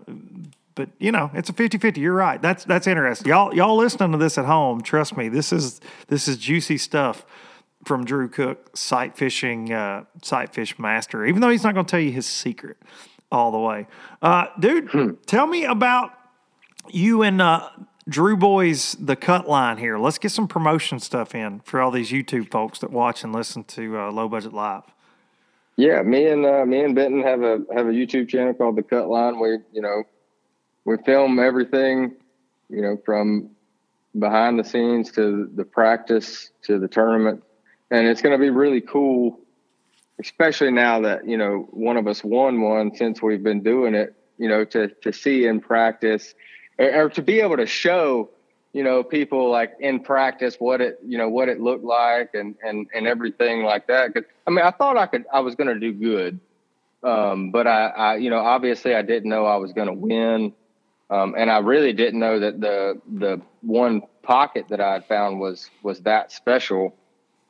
[0.75, 1.97] but you know, it's a 50-50.
[1.99, 2.41] You're right.
[2.41, 3.29] That's that's interesting.
[3.29, 7.25] Y'all y'all listening to this at home, trust me, this is this is juicy stuff
[7.85, 11.25] from Drew Cook, sight fishing, uh, sight fish master.
[11.25, 12.77] Even though he's not going to tell you his secret
[13.31, 13.87] all the way,
[14.23, 15.19] uh, dude.
[15.27, 16.13] Tell me about
[16.91, 17.69] you and uh,
[18.09, 19.99] Drew Boys, the cut line here.
[19.99, 23.65] Let's get some promotion stuff in for all these YouTube folks that watch and listen
[23.65, 24.83] to uh, Low Budget Live.
[25.77, 28.83] Yeah, me and uh, me and Benton have a have a YouTube channel called The
[28.83, 29.41] Cut Line.
[29.41, 30.05] We you know
[30.85, 32.15] we film everything,
[32.69, 33.51] you know, from
[34.19, 37.43] behind the scenes to the practice to the tournament,
[37.91, 39.41] and it's going to be really cool,
[40.21, 44.15] especially now that you know one of us won one since we've been doing it.
[44.39, 46.35] You know, to to see in practice
[46.79, 48.31] or, or to be able to show
[48.73, 52.57] you know people like in practice what it you know what it looked like and
[52.63, 55.69] and and everything like that because i mean i thought i could i was going
[55.69, 56.39] to do good
[57.05, 60.53] um, but I, I you know obviously i didn't know i was going to win
[61.11, 65.41] um, and i really didn't know that the the one pocket that i had found
[65.41, 66.95] was was that special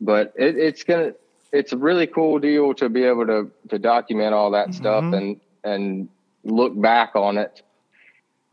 [0.00, 1.12] but it, it's gonna
[1.52, 4.76] it's a really cool deal to be able to to document all that mm-hmm.
[4.76, 6.08] stuff and and
[6.44, 7.62] look back on it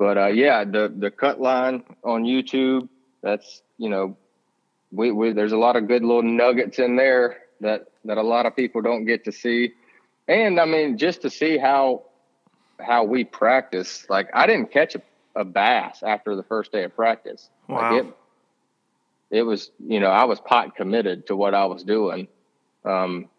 [0.02, 2.90] but uh, yeah, the the cut line on YouTube.
[3.22, 4.18] That's you know,
[4.92, 8.48] we, we there's a lot of good little nuggets in there that that a lot
[8.48, 9.74] of people don't get to see,
[10.28, 12.06] and I mean just to see how
[12.84, 14.06] how we practice.
[14.10, 15.02] Like I didn't catch a,
[15.36, 17.50] a bass after the first day of practice.
[17.68, 17.94] Wow.
[17.94, 18.18] Like it,
[19.40, 22.28] it was you know I was pot committed to what I was doing.
[22.84, 23.30] Um,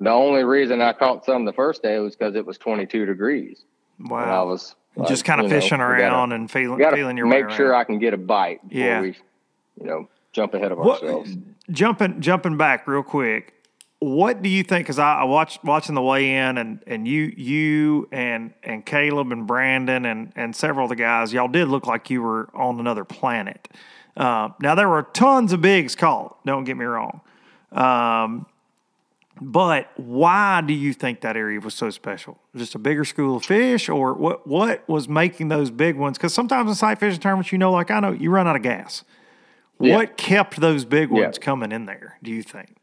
[0.00, 3.64] the only reason I caught some the first day was because it was 22 degrees.
[3.98, 4.22] Wow.
[4.22, 7.26] And I was like, just kind of fishing know, around gotta, and feeling feeling your
[7.26, 7.74] make way Make sure.
[7.74, 8.60] I can get a bite.
[8.68, 9.00] yeah.
[9.00, 9.16] We,
[9.80, 11.36] you know, jump ahead of what, ourselves.
[11.70, 13.54] Jumping jumping back real quick.
[14.00, 14.86] What do you think?
[14.86, 19.32] Because I, I, watched watching the weigh in, and and you you and and Caleb
[19.32, 22.78] and Brandon and and several of the guys, y'all did look like you were on
[22.78, 23.68] another planet.
[24.16, 26.38] Uh, now there were tons of bigs caught.
[26.46, 27.22] Don't get me wrong.
[27.72, 28.46] Um,
[29.40, 32.38] but why do you think that area was so special?
[32.54, 34.46] Just a bigger school of fish, or what?
[34.46, 36.18] What was making those big ones?
[36.18, 38.62] Because sometimes in sight fishing tournaments, you know, like I know, you run out of
[38.62, 39.02] gas.
[39.80, 39.96] Yeah.
[39.96, 41.44] What kept those big ones yeah.
[41.44, 42.18] coming in there?
[42.22, 42.77] Do you think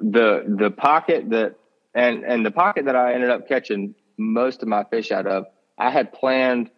[0.00, 1.56] the the pocket that
[1.94, 5.46] and and the pocket that I ended up catching most of my fish out of,
[5.76, 6.70] I had planned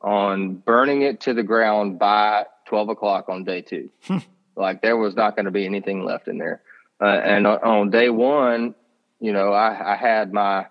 [0.00, 3.90] on burning it to the ground by twelve o'clock on day two.
[4.06, 4.18] Hmm.
[4.56, 6.62] like there was not going to be anything left in there.
[7.00, 8.74] Uh, and on day one,
[9.20, 10.66] you know, I, I had my,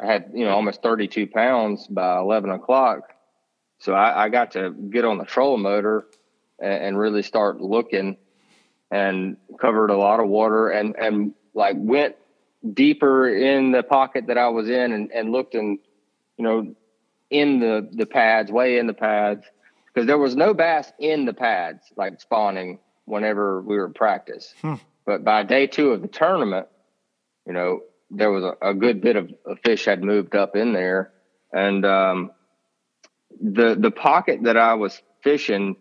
[0.00, 3.12] I had, you know, almost 32 pounds by 11 o'clock.
[3.78, 6.06] So I, I got to get on the trolling motor
[6.58, 8.16] and, and, really start looking
[8.90, 12.16] and covered a lot of water and, and like went
[12.72, 15.78] deeper in the pocket that I was in and, and looked in,
[16.36, 16.74] you know,
[17.30, 19.44] in the, the pads, way in the pads,
[19.86, 24.54] because there was no bass in the pads, like spawning whenever we were in practice.
[24.60, 24.74] Hmm.
[25.04, 26.68] But by day two of the tournament,
[27.46, 30.72] you know, there was a, a good bit of, of, fish had moved up in
[30.72, 31.12] there.
[31.52, 32.32] And um,
[33.40, 35.76] the the pocket that I was fishing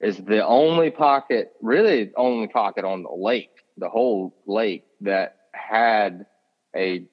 [0.00, 6.26] is the only pocket, really only pocket on the lake, the whole lake that had
[6.74, 7.04] a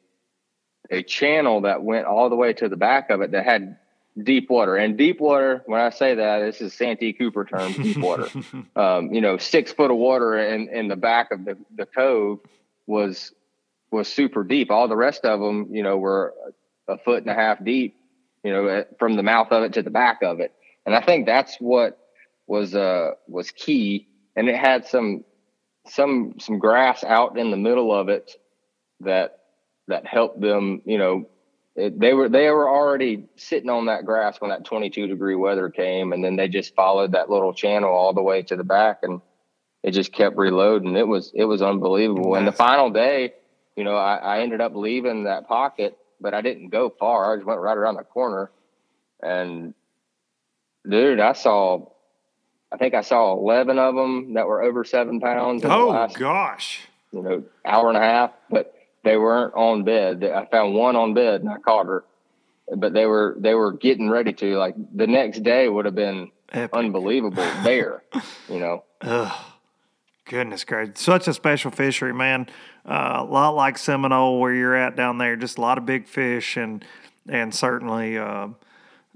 [0.92, 3.78] a channel that went all the way to the back of it that had
[4.22, 4.76] deep water.
[4.76, 8.28] And deep water, when I say that, this is Santee Cooper term, deep water.
[8.76, 12.40] um, you know, six foot of water in, in the back of the, the cove
[12.86, 13.32] was
[13.92, 14.72] was super deep.
[14.72, 16.34] All the rest of them, you know, were
[16.88, 17.96] a foot and a half deep,
[18.44, 20.52] you know, from the mouth of it to the back of it.
[20.86, 22.00] And I think that's what
[22.48, 24.08] was uh was key.
[24.36, 25.24] And it had some
[25.88, 28.32] some some grass out in the middle of it
[29.02, 29.40] that
[29.88, 31.28] that helped them, you know,
[31.76, 35.70] it, they were they were already sitting on that grass when that 22 degree weather
[35.70, 39.00] came, and then they just followed that little channel all the way to the back,
[39.02, 39.22] and
[39.82, 40.96] it just kept reloading.
[40.96, 42.32] It was it was unbelievable.
[42.32, 42.40] Nice.
[42.40, 43.34] And the final day,
[43.76, 47.34] you know, I, I ended up leaving that pocket, but I didn't go far.
[47.34, 48.52] I just went right around the corner,
[49.22, 49.74] and
[50.90, 51.90] dude, I saw.
[52.74, 55.64] I think I saw 11 of them that were over seven pounds.
[55.64, 56.82] Oh, last, gosh.
[57.12, 58.32] You know, hour and a half.
[58.50, 60.24] But they weren't on bed.
[60.24, 62.04] I found one on bed and I caught her,
[62.76, 64.58] but they were they were getting ready to.
[64.58, 66.76] Like the next day would have been Epic.
[66.76, 68.02] unbelievable there,
[68.50, 68.84] you know.
[69.02, 69.46] Ugh.
[70.26, 71.02] Goodness gracious.
[71.02, 72.48] Such a special fishery, man.
[72.86, 76.08] Uh, a lot like Seminole where you're at down there, just a lot of big
[76.08, 76.84] fish and
[77.28, 78.48] and certainly uh,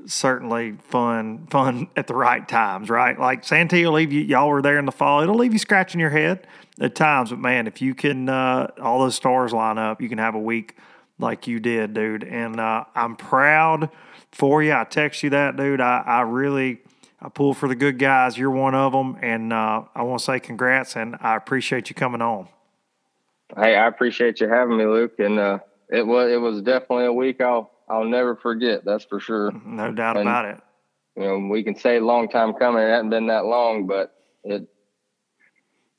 [0.05, 3.19] certainly fun fun at the right times, right?
[3.19, 5.99] Like Santee will leave you y'all were there in the fall, it'll leave you scratching
[5.99, 6.47] your head
[6.79, 7.29] at times.
[7.29, 10.39] But man, if you can, uh, all those stars line up, you can have a
[10.39, 10.75] week
[11.19, 12.23] like you did, dude.
[12.23, 13.89] And uh, I'm proud
[14.31, 14.73] for you.
[14.73, 15.81] I text you that, dude.
[15.81, 16.81] I, I really,
[17.21, 18.37] I pull for the good guys.
[18.37, 21.95] You're one of them, and uh, I want to say congrats, and I appreciate you
[21.95, 22.47] coming on.
[23.55, 25.19] Hey, I appreciate you having me, Luke.
[25.19, 28.83] And uh, it was it was definitely a week I'll I'll never forget.
[28.83, 29.51] That's for sure.
[29.65, 30.61] No doubt and, about it.
[31.15, 32.83] you know, we can say long time coming.
[32.83, 34.13] It hasn't been that long, but
[34.43, 34.67] it.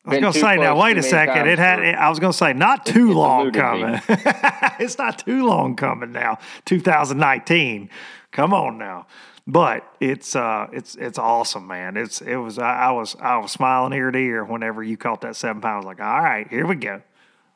[0.05, 1.49] I was going to say, now wait a second.
[1.49, 1.81] It had.
[1.81, 4.01] I was going to say, not too long coming.
[4.09, 6.39] it's not too long coming now.
[6.65, 7.91] 2019.
[8.31, 9.07] Come on now.
[9.49, 11.97] But it's uh it's it's awesome, man.
[11.97, 15.23] It's it was I, I was I was smiling ear to ear whenever you caught
[15.23, 15.87] that seven pounds.
[15.87, 17.01] Like, all right, here we go,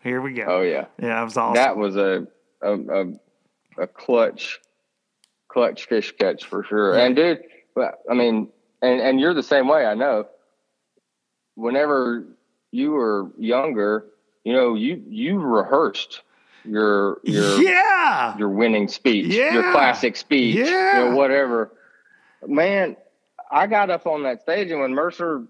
[0.02, 0.44] here we go.
[0.44, 1.56] Oh yeah, yeah, it was awesome.
[1.56, 2.26] That was a
[2.62, 3.12] a a,
[3.78, 4.60] a clutch
[5.48, 6.96] clutch fish catch for sure.
[6.96, 7.04] Yeah.
[7.04, 7.42] And dude,
[8.10, 8.48] I mean,
[8.80, 9.84] and and you're the same way.
[9.86, 10.26] I know.
[11.54, 12.24] Whenever
[12.70, 14.06] you were younger,
[14.44, 16.22] you know, you you rehearsed
[16.64, 19.52] your your yeah your winning speech, yeah.
[19.52, 21.04] your classic speech, yeah.
[21.04, 21.72] you know, whatever.
[22.46, 22.96] Man,
[23.50, 25.44] I got up on that stage, and when Mercer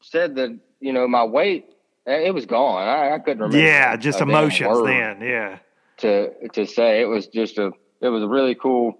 [0.00, 1.66] said that, you know, my weight,
[2.06, 2.88] it was gone.
[2.88, 3.58] I, I couldn't remember.
[3.58, 5.20] Yeah, just emotions then.
[5.20, 5.58] Yeah.
[5.98, 8.98] To to say it was just a it was a really cool,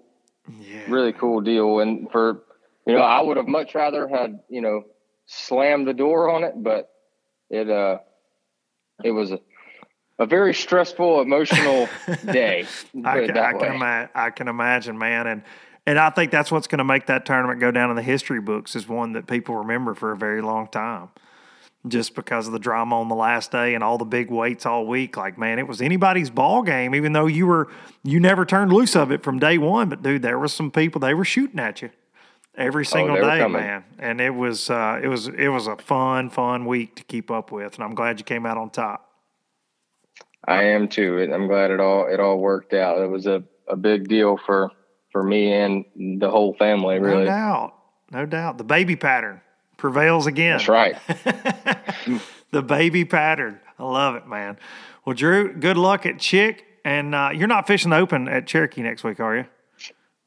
[0.59, 0.81] yeah.
[0.87, 2.43] really cool deal, and for
[2.85, 4.83] you know, I would have much rather had you know
[5.25, 6.89] slammed the door on it, but
[7.49, 7.99] it uh
[9.03, 9.39] it was a
[10.19, 11.87] a very stressful, emotional
[12.25, 12.67] day.
[13.05, 15.43] I can, I can, ima- I can imagine, man, and
[15.85, 18.41] and I think that's what's going to make that tournament go down in the history
[18.41, 21.09] books is one that people remember for a very long time.
[21.87, 24.85] Just because of the drama on the last day and all the big weights all
[24.85, 26.93] week, like man, it was anybody's ball game.
[26.93, 27.69] Even though you were,
[28.03, 29.87] you never turned loose of it from day one.
[29.87, 31.89] But dude, there was some people they were shooting at you
[32.53, 33.85] every oh, single oh, day, man.
[33.97, 37.49] And it was, uh, it was, it was a fun, fun week to keep up
[37.49, 37.75] with.
[37.75, 39.09] And I'm glad you came out on top.
[40.45, 41.29] I am too.
[41.31, 42.99] I'm glad it all it all worked out.
[43.01, 44.71] It was a, a big deal for
[45.11, 45.85] for me and
[46.19, 47.23] the whole family, really.
[47.23, 47.73] No doubt.
[48.11, 48.57] No doubt.
[48.57, 49.41] The baby pattern
[49.79, 50.57] prevails again.
[50.57, 50.95] That's right.
[52.51, 53.59] the baby pattern.
[53.79, 54.57] I love it, man.
[55.05, 56.65] Well, Drew, good luck at Chick.
[56.85, 59.45] And uh, you're not fishing the open at Cherokee next week, are you?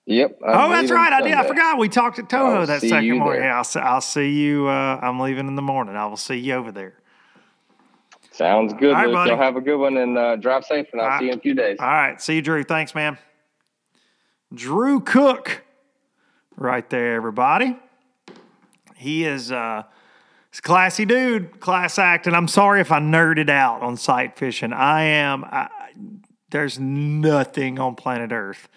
[0.06, 0.40] Yep.
[0.44, 1.10] I'm oh, that's right.
[1.10, 1.32] Sunday.
[1.32, 1.44] I did.
[1.44, 1.78] I forgot.
[1.78, 3.42] We talked at Toho I'll that second morning.
[3.42, 4.66] Yeah, I'll, I'll, see you.
[4.66, 5.96] Uh, I'm leaving in the morning.
[5.96, 6.94] I will see you over there.
[8.32, 8.94] Sounds good.
[8.94, 10.86] All right, Y'all have a good one and uh, drive safe.
[10.92, 11.76] And I'll see you in a few days.
[11.78, 12.20] All right.
[12.20, 12.64] See you, Drew.
[12.64, 13.18] Thanks, man.
[14.52, 15.62] Drew Cook,
[16.56, 17.78] right there, everybody.
[19.02, 23.82] He is uh, a classy dude, class act, and I'm sorry if I nerded out
[23.82, 24.72] on sight fishing.
[24.72, 25.44] I am.
[25.44, 25.68] I,
[26.50, 28.68] there's nothing on planet Earth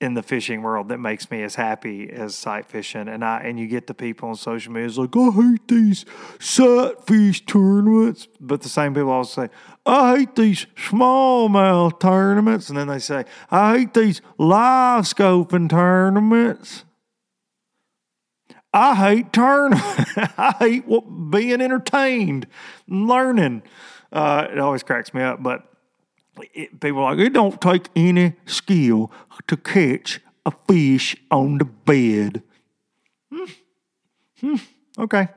[0.00, 3.06] in the fishing world that makes me as happy as sight fishing.
[3.06, 6.06] And I and you get the people on social media it's like, I hate these
[6.38, 8.26] sight fish tournaments.
[8.40, 9.50] But the same people always say,
[9.84, 12.70] I hate these smallmouth tournaments.
[12.70, 16.84] And then they say, I hate these live scoping tournaments.
[18.72, 19.84] I hate tournaments.
[20.16, 22.46] I hate what, being entertained
[22.88, 23.62] learning.
[24.12, 25.66] Uh, it always cracks me up, but
[26.54, 29.10] it, people are like, it don't take any skill
[29.46, 32.42] to catch a fish on the bed.
[33.32, 33.44] Hmm.
[34.40, 34.56] Hmm.
[34.98, 35.28] Okay.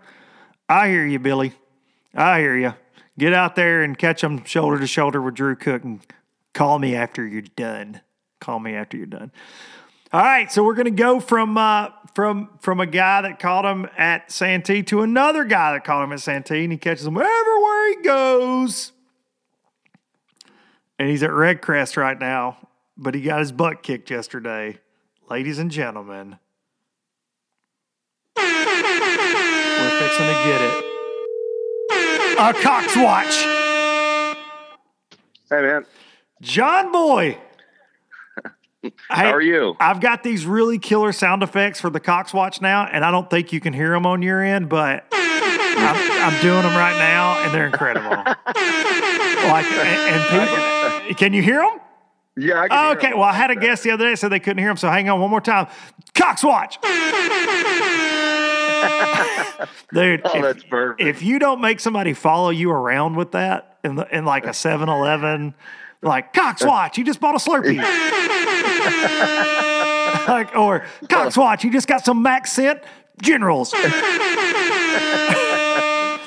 [0.69, 1.53] I hear you, Billy.
[2.13, 2.73] I hear you.
[3.17, 6.01] Get out there and catch them shoulder to shoulder with Drew Cook and
[6.53, 8.01] call me after you're done.
[8.39, 9.31] Call me after you're done.
[10.13, 13.65] All right, so we're going to go from uh, from from a guy that caught
[13.65, 17.17] him at Santee to another guy that caught him at Santee, and he catches him
[17.17, 18.93] everywhere he goes
[20.99, 22.57] and he's at Redcrest right now,
[22.97, 24.79] but he got his butt kicked yesterday.
[25.29, 26.37] Ladies and gentlemen,
[28.37, 30.85] we're fixing to get it.
[32.39, 33.35] A Cox Watch.
[35.49, 35.85] Hey, man.
[36.41, 37.37] John Boy.
[39.09, 39.75] How are you?
[39.79, 43.29] I've got these really killer sound effects for the Cox Watch now, and I don't
[43.29, 47.43] think you can hear them on your end, but I'm, I'm doing them right now,
[47.43, 48.09] and they're incredible.
[48.09, 51.79] like, and, people, can you hear them?
[52.35, 52.67] Yeah.
[52.71, 53.13] Oh, okay.
[53.13, 55.09] Well, I had a guest the other day said they couldn't hear them, so hang
[55.09, 55.67] on one more time.
[56.15, 56.79] Cox watch.
[59.93, 61.01] Dude, oh, if, that's perfect.
[61.01, 64.53] If you don't make somebody follow you around with that in, the, in like a
[64.53, 65.53] 7 Eleven,
[66.03, 67.77] like, Cox watch, you just bought a Slurpee.
[70.27, 72.83] like, or Cox watch, you just got some MaxScent
[73.21, 73.71] generals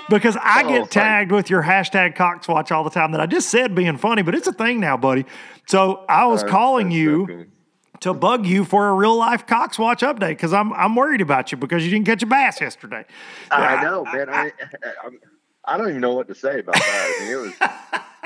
[0.09, 3.51] because I get oh, tagged with your hashtag Coxwatch all the time that I just
[3.51, 5.27] said being funny, but it's a thing now, buddy.
[5.67, 7.45] So I was uh, calling you so
[8.01, 11.59] to bug you for a real life Coxwatch update because I'm I'm worried about you
[11.59, 13.05] because you didn't catch a bass yesterday.
[13.51, 14.29] I, know, man.
[14.29, 14.53] I,
[14.85, 15.09] I,
[15.65, 17.17] I, don't even know what to say about that.
[17.19, 17.55] I mean, it was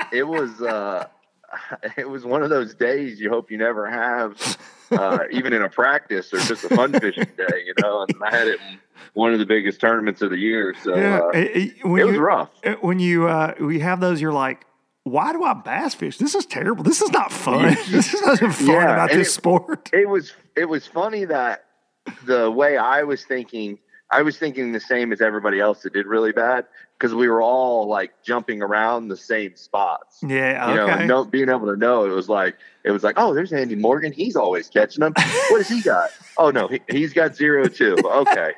[0.11, 1.07] it was uh,
[1.97, 4.57] it was one of those days you hope you never have,
[4.91, 8.05] uh, even in a practice or just a fun fishing day, you know.
[8.07, 8.79] And I had it in
[9.13, 10.75] one of the biggest tournaments of the year.
[10.83, 12.49] So yeah, uh, it, it, was you, rough.
[12.81, 14.65] When you uh, we have those, you're like,
[15.03, 16.17] why do I bass fish?
[16.17, 16.83] This is terrible.
[16.83, 17.75] This is not fun.
[17.89, 19.89] this is not fun yeah, about this it, sport.
[19.93, 21.65] It was it was funny that
[22.25, 23.79] the way I was thinking,
[24.09, 26.65] I was thinking the same as everybody else that did really bad
[27.01, 30.19] because we were all like jumping around the same spots.
[30.21, 31.05] Yeah, You know, okay.
[31.07, 34.11] no, being able to know it was like it was like, oh, there's Andy Morgan.
[34.11, 35.13] He's always catching them.
[35.49, 36.11] What has he got?
[36.37, 37.97] Oh no, he, he's got zero too.
[38.05, 38.51] Okay,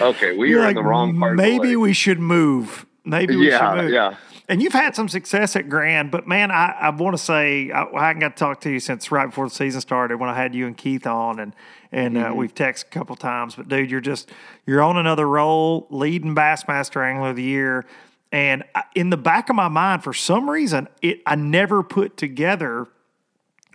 [0.00, 1.32] okay, we You're are like, in the wrong part.
[1.32, 2.84] of the Maybe lake." we should move.
[3.04, 3.92] Maybe we yeah, should move.
[3.92, 4.16] yeah.
[4.48, 7.84] And you've had some success at Grand, but man, I, I want to say I,
[7.84, 10.34] I haven't got to talk to you since right before the season started when I
[10.34, 11.54] had you and Keith on, and
[11.92, 13.54] and uh, we've texted a couple times.
[13.54, 14.30] But dude, you're just
[14.66, 17.84] you're on another roll, leading Bassmaster Angler of the Year,
[18.32, 18.64] and
[18.94, 22.86] in the back of my mind, for some reason, it I never put together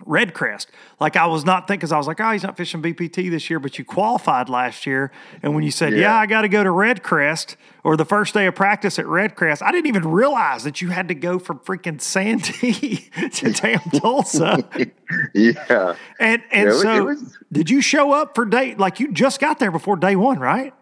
[0.06, 0.66] Redcrest.
[1.00, 3.48] Like I was not thinking, because I was like, oh, he's not fishing BPT this
[3.50, 5.10] year, but you qualified last year.
[5.42, 6.16] And when you said, yeah, Yeah.
[6.16, 9.72] I got to go to Redcrest or the first day of practice at Redcrest, I
[9.72, 14.68] didn't even realize that you had to go from freaking Santee to damn Tulsa.
[15.34, 15.96] Yeah.
[16.18, 18.74] And and Yeah, was- so, was- did you show up for day?
[18.74, 20.72] Like you just got there before day one, right?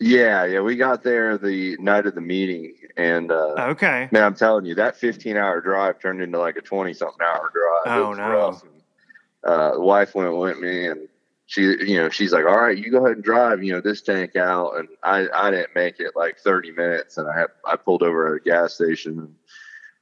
[0.00, 0.60] Yeah, yeah.
[0.60, 4.08] We got there the night of the meeting and uh Okay.
[4.10, 7.50] man, I'm telling you, that fifteen hour drive turned into like a twenty something hour
[7.52, 7.96] drive.
[7.98, 8.70] It Oh, was no.
[8.70, 8.82] And,
[9.44, 11.06] uh the wife went with me and
[11.46, 14.00] she you know, she's like, All right, you go ahead and drive, you know, this
[14.02, 17.76] tank out and I, I didn't make it like thirty minutes and I had I
[17.76, 19.34] pulled over at a gas station and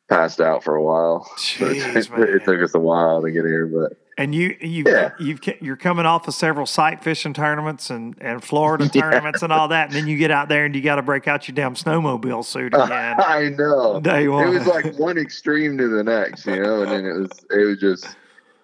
[0.09, 1.29] passed out for a while.
[1.39, 4.85] So it, Jeez, it took us a while to get here, but And you you
[4.87, 5.12] yeah.
[5.19, 9.03] you've you're coming off of several sight fishing tournaments and, and Florida Yeah.
[9.03, 11.29] tournaments and all that, and then you get out there and you got to break
[11.29, 13.16] out your damn snowmobile suit again.
[13.21, 14.01] I know.
[14.01, 14.49] Day one.
[14.49, 17.64] It was like one extreme to the next, you know, and then it was it
[17.64, 18.16] was just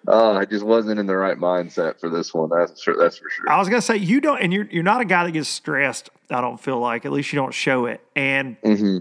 [0.07, 2.49] oh, I just wasn't in the right mindset for this one.
[2.49, 3.49] That's for that's for sure.
[3.49, 6.09] I was gonna say you don't, and you're you're not a guy that gets stressed.
[6.29, 8.01] I don't feel like at least you don't show it.
[8.15, 8.97] And hmm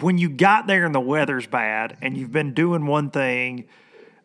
[0.00, 3.64] when you got there and the weather's bad and you've been doing one thing,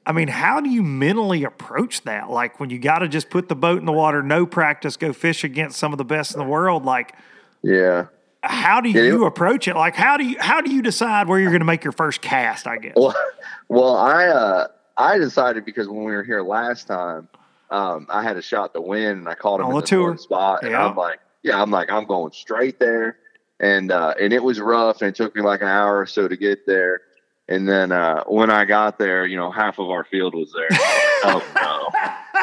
[0.05, 2.29] I mean, how do you mentally approach that?
[2.29, 5.13] Like when you got to just put the boat in the water, no practice, go
[5.13, 6.83] fish against some of the best in the world.
[6.83, 7.15] Like
[7.61, 8.07] Yeah.
[8.41, 9.75] how do you it- approach it?
[9.75, 12.21] Like how do you how do you decide where you're going to make your first
[12.21, 12.67] cast?
[12.67, 12.93] I guess.
[12.97, 13.15] Well,
[13.69, 17.29] well, I uh, I decided because when we were here last time,
[17.69, 20.17] um, I had a shot to win, and I called him On in the tour.
[20.17, 23.17] spot, and I'm like, yeah, I'm like, I'm going straight there,
[23.59, 26.27] and uh, and it was rough, and it took me like an hour or so
[26.27, 27.01] to get there,
[27.47, 30.67] and then uh, when I got there, you know, half of our field was there.
[31.25, 31.89] oh no,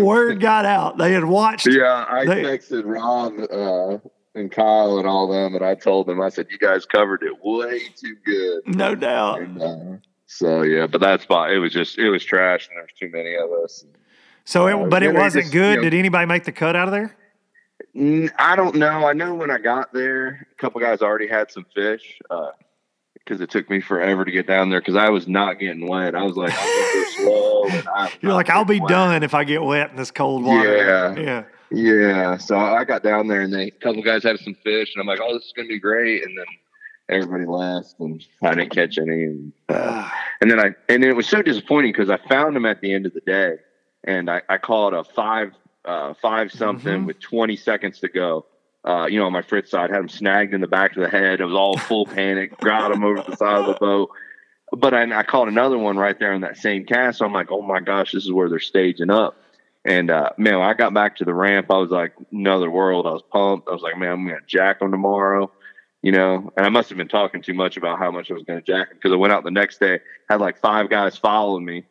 [0.02, 0.98] Word got out.
[0.98, 1.66] They had watched.
[1.66, 3.98] Yeah, I They- texted Ron uh,
[4.34, 7.34] and Kyle and all them, and I told them, I said, "You guys covered it
[7.42, 9.40] way too good." No doubt.
[9.40, 9.76] And, uh,
[10.26, 13.34] so yeah, but that spot, it was just, it was trash, and there's too many
[13.36, 13.84] of us.
[14.44, 15.70] So, it, Uh, but it wasn't just, good.
[15.70, 17.16] you know- Did anybody make the cut out of there?
[17.96, 19.06] I don't know.
[19.06, 22.18] I know when I got there, a couple guys already had some fish
[23.14, 26.14] because it took me forever to get down there because I was not getting wet.
[26.14, 26.52] I was like,
[27.16, 27.64] slow.
[27.64, 28.88] and I'm You're like, I'll be wet.
[28.88, 30.76] done if I get wet in this cold water.
[30.76, 31.16] Yeah.
[31.16, 31.44] Yeah.
[31.72, 35.00] Yeah, so I got down there and they a couple guys had some fish and
[35.00, 36.44] I'm like, oh, this is gonna be great, and then
[37.08, 40.10] everybody left and I didn't catch any, and, uh,
[40.40, 42.92] and then I and then it was so disappointing because I found them at the
[42.92, 43.54] end of the day,
[44.02, 45.52] and I, I caught a five
[45.84, 47.06] uh, five something Mhm.
[47.06, 48.46] with 20 seconds to go.
[48.84, 51.08] Uh, you know, on my fritz side, had him snagged in the back of the
[51.08, 51.40] head.
[51.40, 52.58] It was all full panic.
[52.60, 54.10] Got him over the side of the boat.
[54.72, 57.18] But I, I caught another one right there in that same cast.
[57.18, 59.36] So I'm like, oh my gosh, this is where they're staging up.
[59.84, 63.06] And uh, man, when I got back to the ramp, I was like, another world.
[63.06, 63.68] I was pumped.
[63.68, 65.50] I was like, man, I'm gonna jack them tomorrow.
[66.02, 68.44] You know, and I must have been talking too much about how much I was
[68.44, 70.00] gonna jack them because I went out the next day,
[70.30, 71.84] had like five guys following me,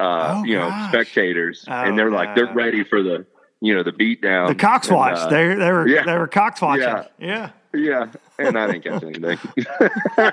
[0.00, 0.88] uh, Oh, you know, gosh.
[0.92, 3.24] spectators, Oh, and they're like, they're ready for the,
[3.62, 4.48] you know, the beat down.
[4.48, 5.16] The Cox watch.
[5.16, 6.02] uh, they they were yeah.
[6.04, 6.82] they were Cox watching.
[6.82, 7.04] Yeah.
[7.18, 7.50] Yeah.
[7.72, 8.06] yeah,
[8.38, 9.38] and I didn't catch anything.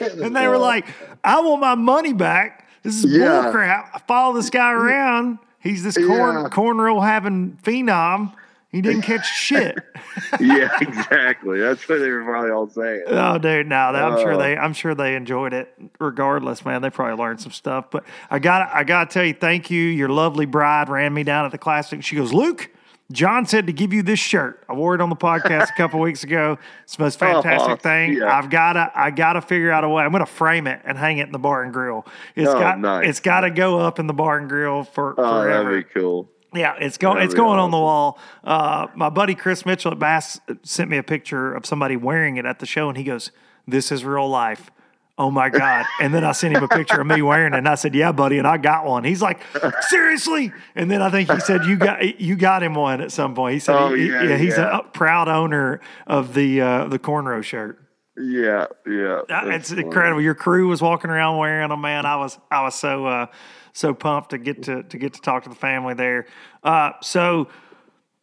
[0.00, 0.86] And they were like,
[1.22, 2.68] I want my money back.
[2.82, 3.42] This is Yeah.
[3.42, 3.90] bull crap.
[3.94, 5.38] I follow this guy around.
[5.60, 6.48] He's this corn Yeah.
[6.48, 8.32] cornrow having phenom.
[8.74, 9.78] He didn't catch shit.
[10.40, 11.60] yeah, exactly.
[11.60, 13.04] That's what they were probably all saying.
[13.06, 14.38] Oh, dude, no, that- I'm sure Oh.
[14.38, 15.72] they, I'm sure they enjoyed it.
[16.00, 17.86] Regardless, man, they probably learned some stuff.
[17.90, 19.80] But I got, I got to tell you, thank you.
[19.80, 22.02] Your lovely bride ran me down at the classic.
[22.02, 22.68] She goes, Luke,
[23.12, 24.64] John said to give you this shirt.
[24.68, 26.58] I wore it on the podcast a couple weeks ago.
[26.82, 28.14] It's the most oh, fantastic Oh, thing.
[28.14, 28.36] yeah.
[28.36, 30.02] I've got to, I got to figure out a way.
[30.02, 32.06] I'm going to frame it and hang it in the bar and grill.
[32.34, 33.06] It's Oh, got, nice.
[33.08, 35.64] it's got to go up in the bar and grill for Oh, forever.
[35.70, 36.28] that'd be cool.
[36.54, 37.22] Yeah, it's going.
[37.22, 38.18] It's going on the wall.
[38.42, 42.46] Uh, my buddy Chris Mitchell at Bass sent me a picture of somebody wearing it
[42.46, 43.30] at the show, and he goes,
[43.66, 44.70] "This is real life."
[45.16, 45.86] Oh my god!
[46.00, 48.10] And then I sent him a picture of me wearing it, and I said, "Yeah,
[48.12, 49.04] buddy," and I got one.
[49.04, 49.40] He's like,
[49.82, 53.34] "Seriously?" And then I think he said, "You got you got him one at some
[53.34, 54.78] point." He said, Oh, he- he- yeah, he's yeah.
[54.78, 57.78] a proud owner of the uh, the cornrow shirt."
[58.16, 59.22] Yeah, yeah.
[59.28, 59.82] Uh, It's funny.
[59.82, 60.20] incredible.
[60.20, 62.06] Your crew was walking around wearing them, man.
[62.06, 63.26] I was I was so uh,
[63.74, 66.26] so pumped to get to to get to talk to the family there.
[66.62, 67.48] Uh, so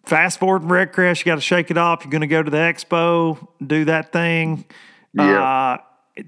[0.05, 2.03] fast forward from Redcrest, you got to shake it off.
[2.03, 4.65] You're going to go to the expo, do that thing.
[5.13, 5.43] Yeah.
[5.43, 5.77] Uh,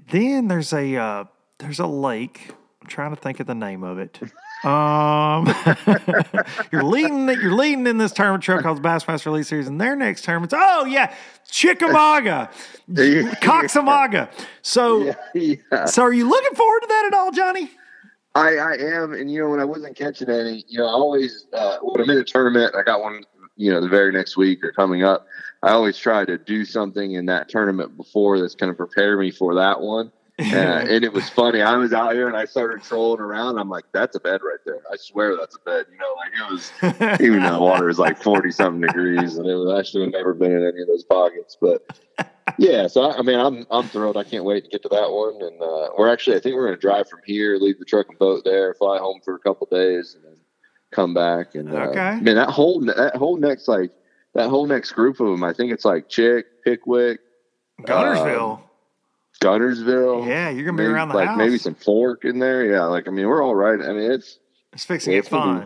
[0.08, 1.24] then there's a uh,
[1.58, 2.50] there's a lake.
[2.80, 4.20] I'm trying to think of the name of it.
[4.62, 5.46] Um,
[6.72, 9.96] you're leading you're leading in this tournament truck called the Bassmaster Elite Series, and their
[9.96, 11.14] next tournament's oh yeah,
[11.50, 12.50] Chickamauga,
[12.90, 14.30] Coxamaga.
[14.60, 15.86] So yeah.
[15.86, 17.70] so are you looking forward to that at all, Johnny?
[18.34, 21.46] I, I am, and you know, when I wasn't catching any, you know, I always
[21.52, 23.24] uh, when I'm in a tournament, I got one,
[23.56, 25.26] you know, the very next week or coming up.
[25.62, 29.30] I always try to do something in that tournament before that's going to prepare me
[29.30, 30.12] for that one.
[30.36, 31.62] Uh, and it was funny.
[31.62, 33.56] I was out here and I started trolling around.
[33.56, 34.82] I'm like, "That's a bed right there.
[34.92, 38.00] I swear that's a bed." You know, like it was, even though the water was
[38.00, 41.56] like 40 something degrees, and it was actually never been in any of those pockets.
[41.60, 41.86] But
[42.58, 44.16] yeah, so I, I mean, I'm I'm thrilled.
[44.16, 45.40] I can't wait to get to that one.
[45.40, 48.08] And uh, we're actually, I think we're going to drive from here, leave the truck
[48.08, 50.36] and boat there, fly home for a couple days, and then
[50.92, 51.54] come back.
[51.54, 52.18] And uh, Okay.
[52.20, 53.90] man, that whole that whole next like
[54.34, 57.20] that whole next group of them, I think it's like Chick, Pickwick,
[57.82, 58.60] Guntersville.
[59.40, 60.26] Guntersville.
[60.26, 61.38] yeah, you're gonna be maybe, around the like house.
[61.38, 62.64] maybe some fork in there.
[62.64, 63.80] Yeah, like I mean, we're all right.
[63.80, 64.38] I mean, it's
[64.72, 65.60] it's fixing to get fun.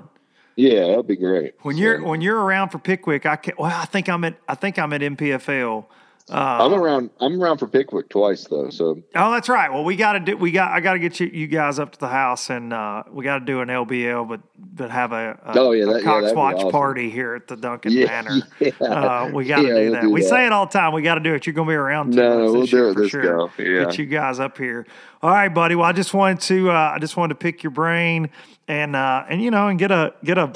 [0.57, 1.55] be- yeah, that'll be great.
[1.63, 4.37] When So, you're when you're around for Pickwick, I can well, I think I'm at
[4.49, 5.85] I think I'm at MPFL.
[6.31, 8.69] Uh, I'm around, I'm around for Pickwick twice though.
[8.71, 9.73] So Oh, that's right.
[9.73, 10.37] Well, we got to do.
[10.37, 10.71] We got.
[10.73, 13.39] I got to get you, you guys up to the house, and uh, we got
[13.39, 16.23] to do an LBL, but but have a, a, Oh, yeah, a that- yeah, Cox
[16.25, 16.71] that'd Watch awesome.
[16.71, 18.41] party here at the Dunkin yeah, Manor.
[18.61, 18.71] yeah.
[18.81, 20.03] Uh, we got to Yeah, do we'll that.
[20.03, 20.29] do we that.
[20.29, 20.93] say it all the time.
[20.93, 21.47] We got to do it.
[21.47, 22.11] You're going to be around.
[22.15, 23.23] No, we'll do it for this sure.
[23.23, 23.51] go.
[23.59, 23.85] Yeah.
[23.87, 24.87] Get you guys up here.
[25.23, 25.75] All right, buddy.
[25.75, 26.71] Well, I just wanted to.
[26.71, 28.31] Uh, I just wanted to pick your brain
[28.69, 30.51] and uh, and you know and get a get a.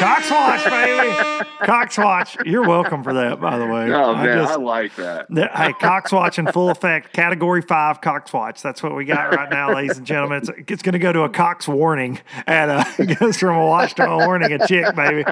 [0.00, 1.44] Cox Watch, baby.
[1.62, 2.36] Cox Watch.
[2.46, 3.92] You're welcome for that, by the way.
[3.92, 5.26] Oh I man, I, just- like that.
[5.28, 7.12] the- Hey, Cox Watch in full effect.
[7.12, 8.62] Category five Cox Watch.
[8.62, 10.38] That's what we got right now, ladies and gentlemen.
[10.38, 12.18] It's, it's going to go to a Cox warning.
[12.46, 15.24] And uh, it goes from a watch to a warning, a chick, baby.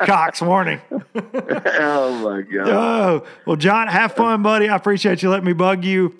[0.00, 0.80] Cox warning.
[0.90, 2.68] oh my god.
[2.68, 4.68] Oh, well, John, have fun, buddy.
[4.68, 6.16] I appreciate you letting me bug you.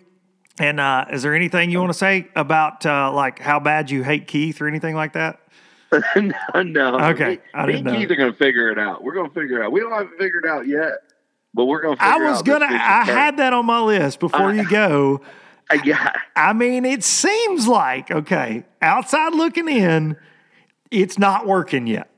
[0.58, 4.04] And uh, is there anything you want to say about uh, like how bad you
[4.04, 5.40] hate Keith or anything like that?
[6.16, 6.98] no, no.
[7.10, 8.00] Okay, Me- I me didn't and know.
[8.00, 9.02] Keith are gonna figure it out.
[9.02, 9.72] We're gonna figure it out.
[9.72, 10.92] We don't have it figured out yet,
[11.54, 11.96] but we're gonna.
[12.00, 12.66] I was out gonna.
[12.66, 15.20] I had that on my list before you go.
[15.70, 16.16] I got.
[16.36, 20.16] I mean, it seems like okay, outside looking in,
[20.90, 22.10] it's not working yet.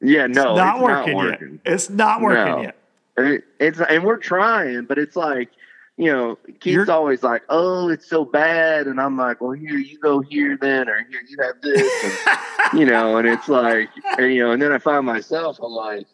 [0.00, 1.50] Yeah, no, it's not it's working not yet.
[1.64, 2.60] It's not working No.
[2.62, 2.76] yet.
[3.18, 5.48] It, it's and we're trying, but it's like
[5.96, 9.78] you know, Keith's You're- always like, "Oh, it's so bad," and I'm like, "Well, here
[9.78, 13.88] you go here then, or here you have this," and, you know, and it's like,
[14.18, 16.06] and, you know, and then I find myself, I'm like,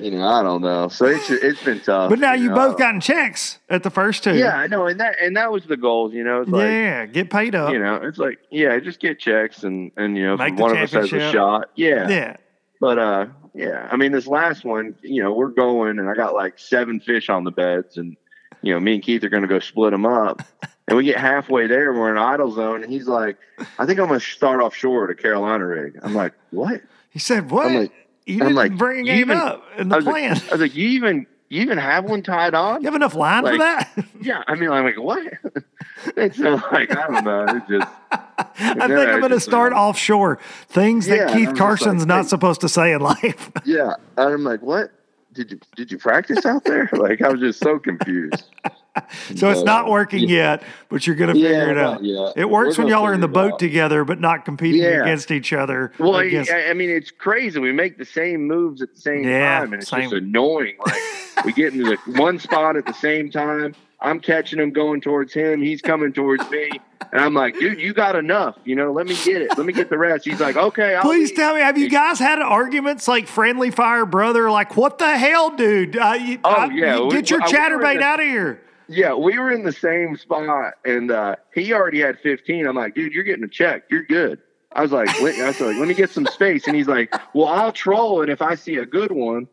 [0.00, 0.88] you know, I don't know.
[0.88, 2.10] So it's it's been tough.
[2.10, 2.56] But now you know.
[2.56, 4.36] both gotten checks at the first two.
[4.36, 6.44] yeah, I know, and that and that was the goal, you know.
[6.46, 7.72] Like, yeah, get paid up.
[7.72, 10.78] you know, it's like, yeah, just get checks and and you know, Make one of
[10.78, 12.36] us has a shot, yeah, yeah.
[12.80, 16.34] But uh, yeah, I mean, this last one, you know, we're going, and I got
[16.34, 18.16] like seven fish on the beds, and
[18.62, 20.42] you know, me and Keith are going to go split them up.
[20.88, 23.36] And we get halfway there, we're in idle zone, and he's like,
[23.78, 26.80] "I think I'm going to start offshore at a Carolina rig." I'm like, "What?"
[27.10, 27.66] He said, "What?
[27.68, 27.92] I'm like-
[28.26, 30.34] you I'm didn't like, bring it even- up in the was plan.
[30.34, 33.14] like, I was like, "You even you even have one tied on?" you have enough
[33.14, 33.88] line for that?
[34.20, 35.22] Yeah, I mean, I'm like, "What?"
[36.16, 37.44] it's so like I don't know.
[37.44, 40.40] It just I think I I'm going to start uh, offshore.
[40.66, 42.28] Things that and Keith Carson's like, not hey.
[42.30, 43.52] supposed to say in life.
[43.64, 43.92] yeah.
[44.16, 44.90] And I'm like, "What?"
[45.32, 46.88] Did you did you practice out there?
[47.00, 48.44] Like I was just so confused.
[49.36, 50.28] so it's not working yeah.
[50.58, 52.02] yet, but you're going to figure Yeah, it out.
[52.04, 52.32] yeah.
[52.36, 53.58] It works We're when y'all are in the boat out.
[53.60, 55.02] together, but not competing Yeah.
[55.02, 55.92] against each other.
[55.98, 57.60] Well, against- I, I mean, it's crazy.
[57.60, 60.02] We make the same moves at the same time, and it's same.
[60.10, 60.74] just annoying.
[60.84, 63.74] Like we get into the one spot at the same time.
[64.02, 65.60] I'm catching him going towards him.
[65.60, 66.70] He's coming towards me,
[67.12, 68.56] and I'm like, "Dude, you got enough.
[68.64, 69.56] You know, let me get it.
[69.58, 71.90] Let me get the rest." He's like, "Okay, I'll Please leave." tell me, have you
[71.90, 74.50] guys had arguments like friendly fire brother?
[74.50, 75.96] Like, what the hell, dude?
[75.98, 78.26] Uh, you, Oh, I- yeah, you get your I- we were chatterbait the- out of
[78.26, 78.60] here.
[78.88, 82.66] Yeah, we were in the same spot, and uh, he already had 15.
[82.66, 83.84] I'm like, "Dude, you're getting a check.
[83.90, 84.38] You're good."
[84.72, 87.48] I was like, I was like, "Let me get some space," and he's like, "Well,
[87.48, 89.46] I'll troll, and if I see a good one."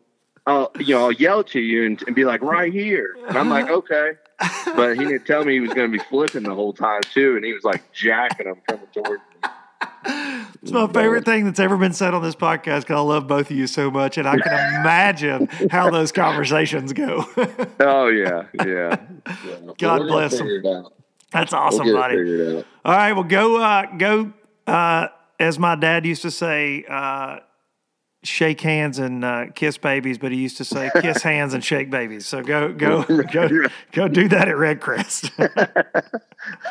[0.46, 3.18] I'll, you know, I'll yell to you and, and be like, right here.
[3.28, 4.12] And I'm like, okay.
[4.76, 7.36] But he didn't tell me he was going to be flipping the whole time, too.
[7.36, 9.50] And he was like jacking them coming towards me.
[10.62, 13.50] It's my favorite thing that's ever been said on this podcast because I love both
[13.52, 17.26] of you so much, and I can imagine how those conversations go.
[17.80, 18.44] Oh, yeah.
[18.54, 18.98] Yeah.
[19.28, 19.60] yeah.
[19.78, 20.40] God we're bless him.
[20.40, 20.94] figure it out.
[21.32, 22.64] That's We'll awesome, buddy.
[22.86, 24.34] All right, well, go, uh, go.
[24.66, 25.08] Uh,
[25.40, 27.40] as my dad used to say, uh,
[28.24, 31.90] shake hands and uh, kiss babies, but he used to say kiss hands and shake
[31.90, 32.26] babies.
[32.26, 33.48] So go, go, go,
[33.92, 35.32] go do that at Redcrest.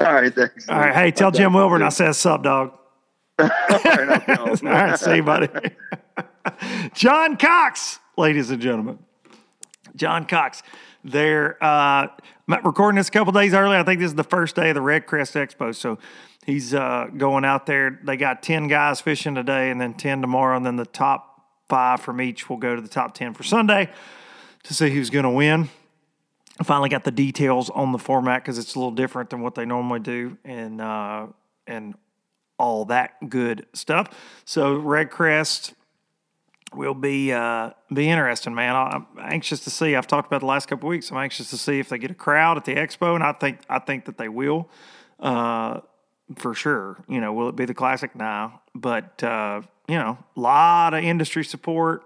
[0.01, 0.35] All right.
[0.35, 0.69] Thanks.
[0.69, 2.73] All right, hey, tell Jim Wilburn I said sup, dog.
[3.39, 5.49] All right, All right, see you, buddy.
[6.95, 8.99] John Cox, ladies and gentlemen.
[9.95, 10.63] John Cox.
[11.05, 12.09] They're uh,
[12.49, 13.77] recording this a couple days early.
[13.77, 15.73] I think this is the first day of the Redcrest Expo.
[15.73, 15.99] So
[16.45, 18.01] he's uh, going out there.
[18.03, 20.57] They got 10 guys fishing today and then 10 tomorrow.
[20.57, 21.36] And then the top
[21.69, 23.91] five from each will go to the top 10 for Sunday
[24.65, 25.69] to see who's going to win.
[26.59, 29.55] I finally got the details on the format because it's a little different than what
[29.55, 30.39] they normally do.
[30.45, 31.27] And, uh,
[31.67, 31.95] and
[32.59, 34.09] all that good stuff.
[34.45, 35.75] So Redcrest
[36.75, 38.75] will be uh, be interesting, man.
[38.75, 39.95] I'm anxious to see.
[39.95, 41.11] I've talked about the last couple weeks.
[41.11, 43.61] I'm anxious to see if they get a crowd at the expo, and I think
[43.69, 44.69] I think that they will,
[45.21, 45.81] uh,
[46.37, 46.97] for sure.
[47.09, 48.63] You know, will it be the classic now?
[48.75, 52.03] But uh, you know, a lot of industry support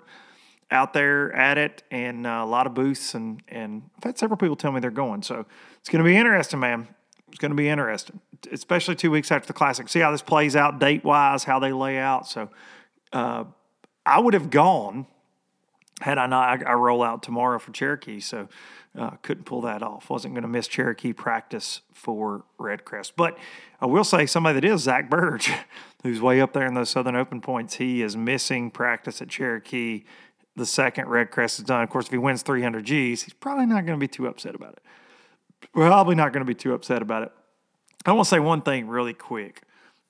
[0.70, 4.36] out there at it, and uh, a lot of booths, and and I've had several
[4.36, 5.22] people tell me they're going.
[5.22, 5.46] So
[5.78, 6.88] it's going to be interesting, man.
[7.28, 8.20] It's going to be interesting,
[8.52, 9.88] especially two weeks after the classic.
[9.88, 12.26] See how this plays out date wise, how they lay out.
[12.26, 12.50] So.
[13.12, 13.44] Uh,
[14.06, 15.06] I would have gone
[16.00, 16.66] had I not.
[16.66, 18.48] I, I roll out tomorrow for Cherokee, so
[18.98, 20.10] uh, couldn't pull that off.
[20.10, 23.12] Wasn't going to miss Cherokee practice for Redcrest.
[23.16, 23.38] But
[23.80, 25.52] I will say somebody that is Zack Birge,
[26.02, 27.74] who's way up there in those Southern Open points.
[27.74, 30.04] He is missing practice at Cherokee.
[30.56, 31.82] The second Redcrest is done.
[31.82, 34.54] Of course, if he wins 300 Gs, he's probably not going to be too upset
[34.54, 34.82] about it.
[35.72, 37.32] Probably not going to be too upset about it.
[38.04, 39.62] I want to say one thing really quick.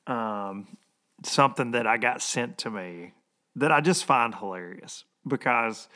[0.06, 0.76] Um,
[1.22, 3.12] something that I got sent to me
[3.56, 5.88] that I just find hilarious because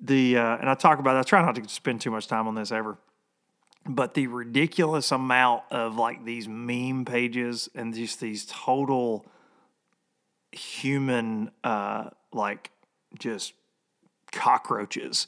[0.00, 2.54] the uh, and I talk about I try not to spend too much time on
[2.54, 2.98] this ever,
[3.86, 9.26] but the ridiculous amount of like these meme pages and just these total
[10.52, 12.70] human uh, like
[13.18, 13.54] just
[14.32, 15.26] cockroaches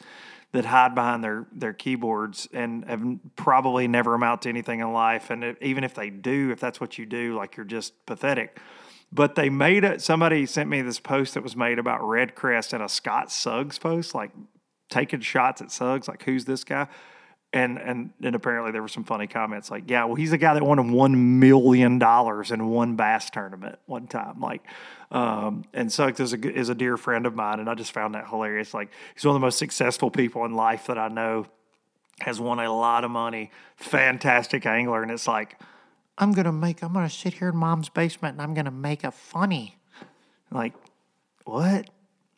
[0.52, 3.02] that hide behind their their keyboards and have
[3.36, 6.80] probably never amount to anything in life and if, even if they do if that's
[6.80, 8.60] what you do like you're just pathetic
[9.12, 10.00] but they made it.
[10.00, 14.14] Somebody sent me this post that was made about Redcrest and a Scott Suggs post,
[14.14, 14.30] like
[14.92, 16.86] taking shots at Suggs, like who's this guy?
[17.52, 20.54] And and and apparently there were some funny comments like, yeah, well, he's the guy
[20.54, 24.62] that won one million dollars in one bass tournament one time, like.
[25.10, 28.14] Um, and Suggs is a is a dear friend of mine, and I just found
[28.14, 28.72] that hilarious.
[28.72, 31.46] Like he's one of the most successful people in life that I know.
[32.20, 35.58] Has won a lot of money, fantastic angler, and it's like
[36.18, 39.10] I'm gonna make I'm gonna sit here in mom's basement and I'm gonna make a
[39.10, 39.78] funny.
[40.50, 40.74] Like,
[41.44, 41.88] what?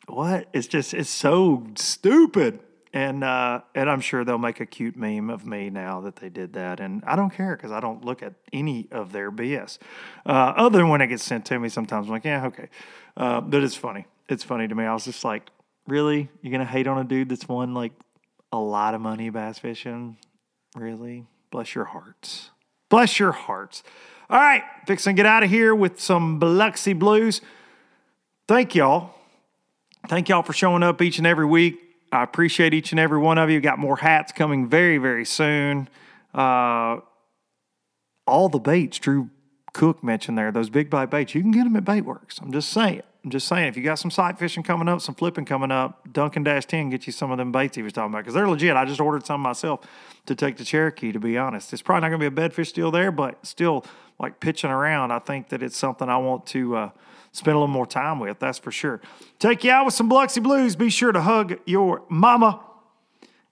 [0.07, 0.47] What?
[0.53, 2.59] It's just it's so stupid.
[2.93, 6.29] And uh, and I'm sure they'll make a cute meme of me now that they
[6.29, 6.79] did that.
[6.79, 9.79] And I don't care because I don't look at any of their BS.
[10.25, 12.69] Uh, other than when it gets sent to me, sometimes I'm like, yeah, okay.
[13.17, 14.05] Uh, but it's funny.
[14.29, 14.85] It's funny to me.
[14.85, 15.49] I was just like,
[15.87, 16.29] really?
[16.41, 17.91] You're gonna hate on a dude that's won like
[18.53, 20.17] a lot of money bass fishing?
[20.75, 21.25] Really?
[21.51, 22.51] Bless your hearts.
[22.89, 23.83] Bless your hearts.
[24.29, 27.41] All right, fixing get out of here with some Biloxi Blues.
[28.47, 29.14] Thank y'all.
[30.07, 31.79] Thank y'all for showing up each and every week.
[32.11, 33.59] I appreciate each and every one of you.
[33.59, 35.89] Got more hats coming very, very soon.
[36.33, 36.99] Uh,
[38.27, 39.29] all the baits Drew
[39.73, 42.41] Cook mentioned there, those big bite baits, you can get them at Baitworks.
[42.41, 43.01] I'm just saying.
[43.23, 46.13] I'm just saying, if you got some sight fishing coming up, some flipping coming up,
[46.13, 48.47] Dunkin Dash 10 get you some of them baits he was talking about because they're
[48.47, 48.75] legit.
[48.75, 49.79] I just ordered some myself
[50.27, 51.73] to take to Cherokee, to be honest.
[51.73, 53.83] It's probably not going to be a bedfish deal there, but still,
[54.19, 56.89] like pitching around, I think that it's something I want to uh,
[57.35, 59.01] spend a little more time with, that's for sure.
[59.39, 60.75] Take you out with some Biloxi Blues.
[60.75, 62.61] Be sure to hug your mama,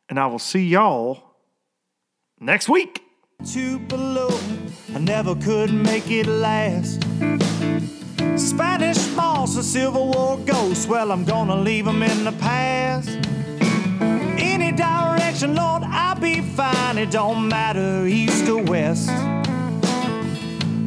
[0.10, 1.22] and I will see y'all
[2.40, 3.04] next week.
[3.46, 4.30] Tupelo,
[4.96, 7.02] I never could make it last.
[8.38, 10.88] Spanish moss, a Civil War ghost.
[10.88, 13.10] Well, I'm gonna leave them in the past.
[14.40, 16.98] Any direction, Lord, I'll be fine.
[16.98, 19.10] It don't matter, east or west.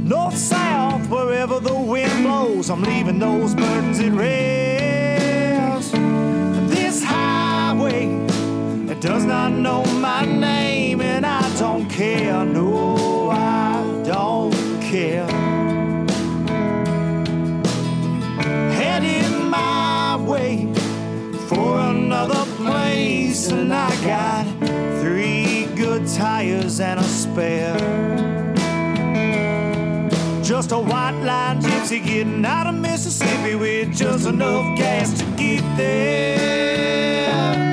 [0.07, 5.95] North, south, wherever the wind blows, I'm leaving those burdens at rest.
[6.71, 8.07] This highway,
[8.89, 12.45] it does not know my name, and I don't care.
[12.45, 15.27] No, I don't care.
[18.77, 20.73] heading my way
[21.49, 24.47] for another place, and I got
[25.01, 28.36] three good tires and a spare.
[30.57, 35.61] Just a white line gypsy getting out of Mississippi with just enough gas to get
[35.77, 37.66] there.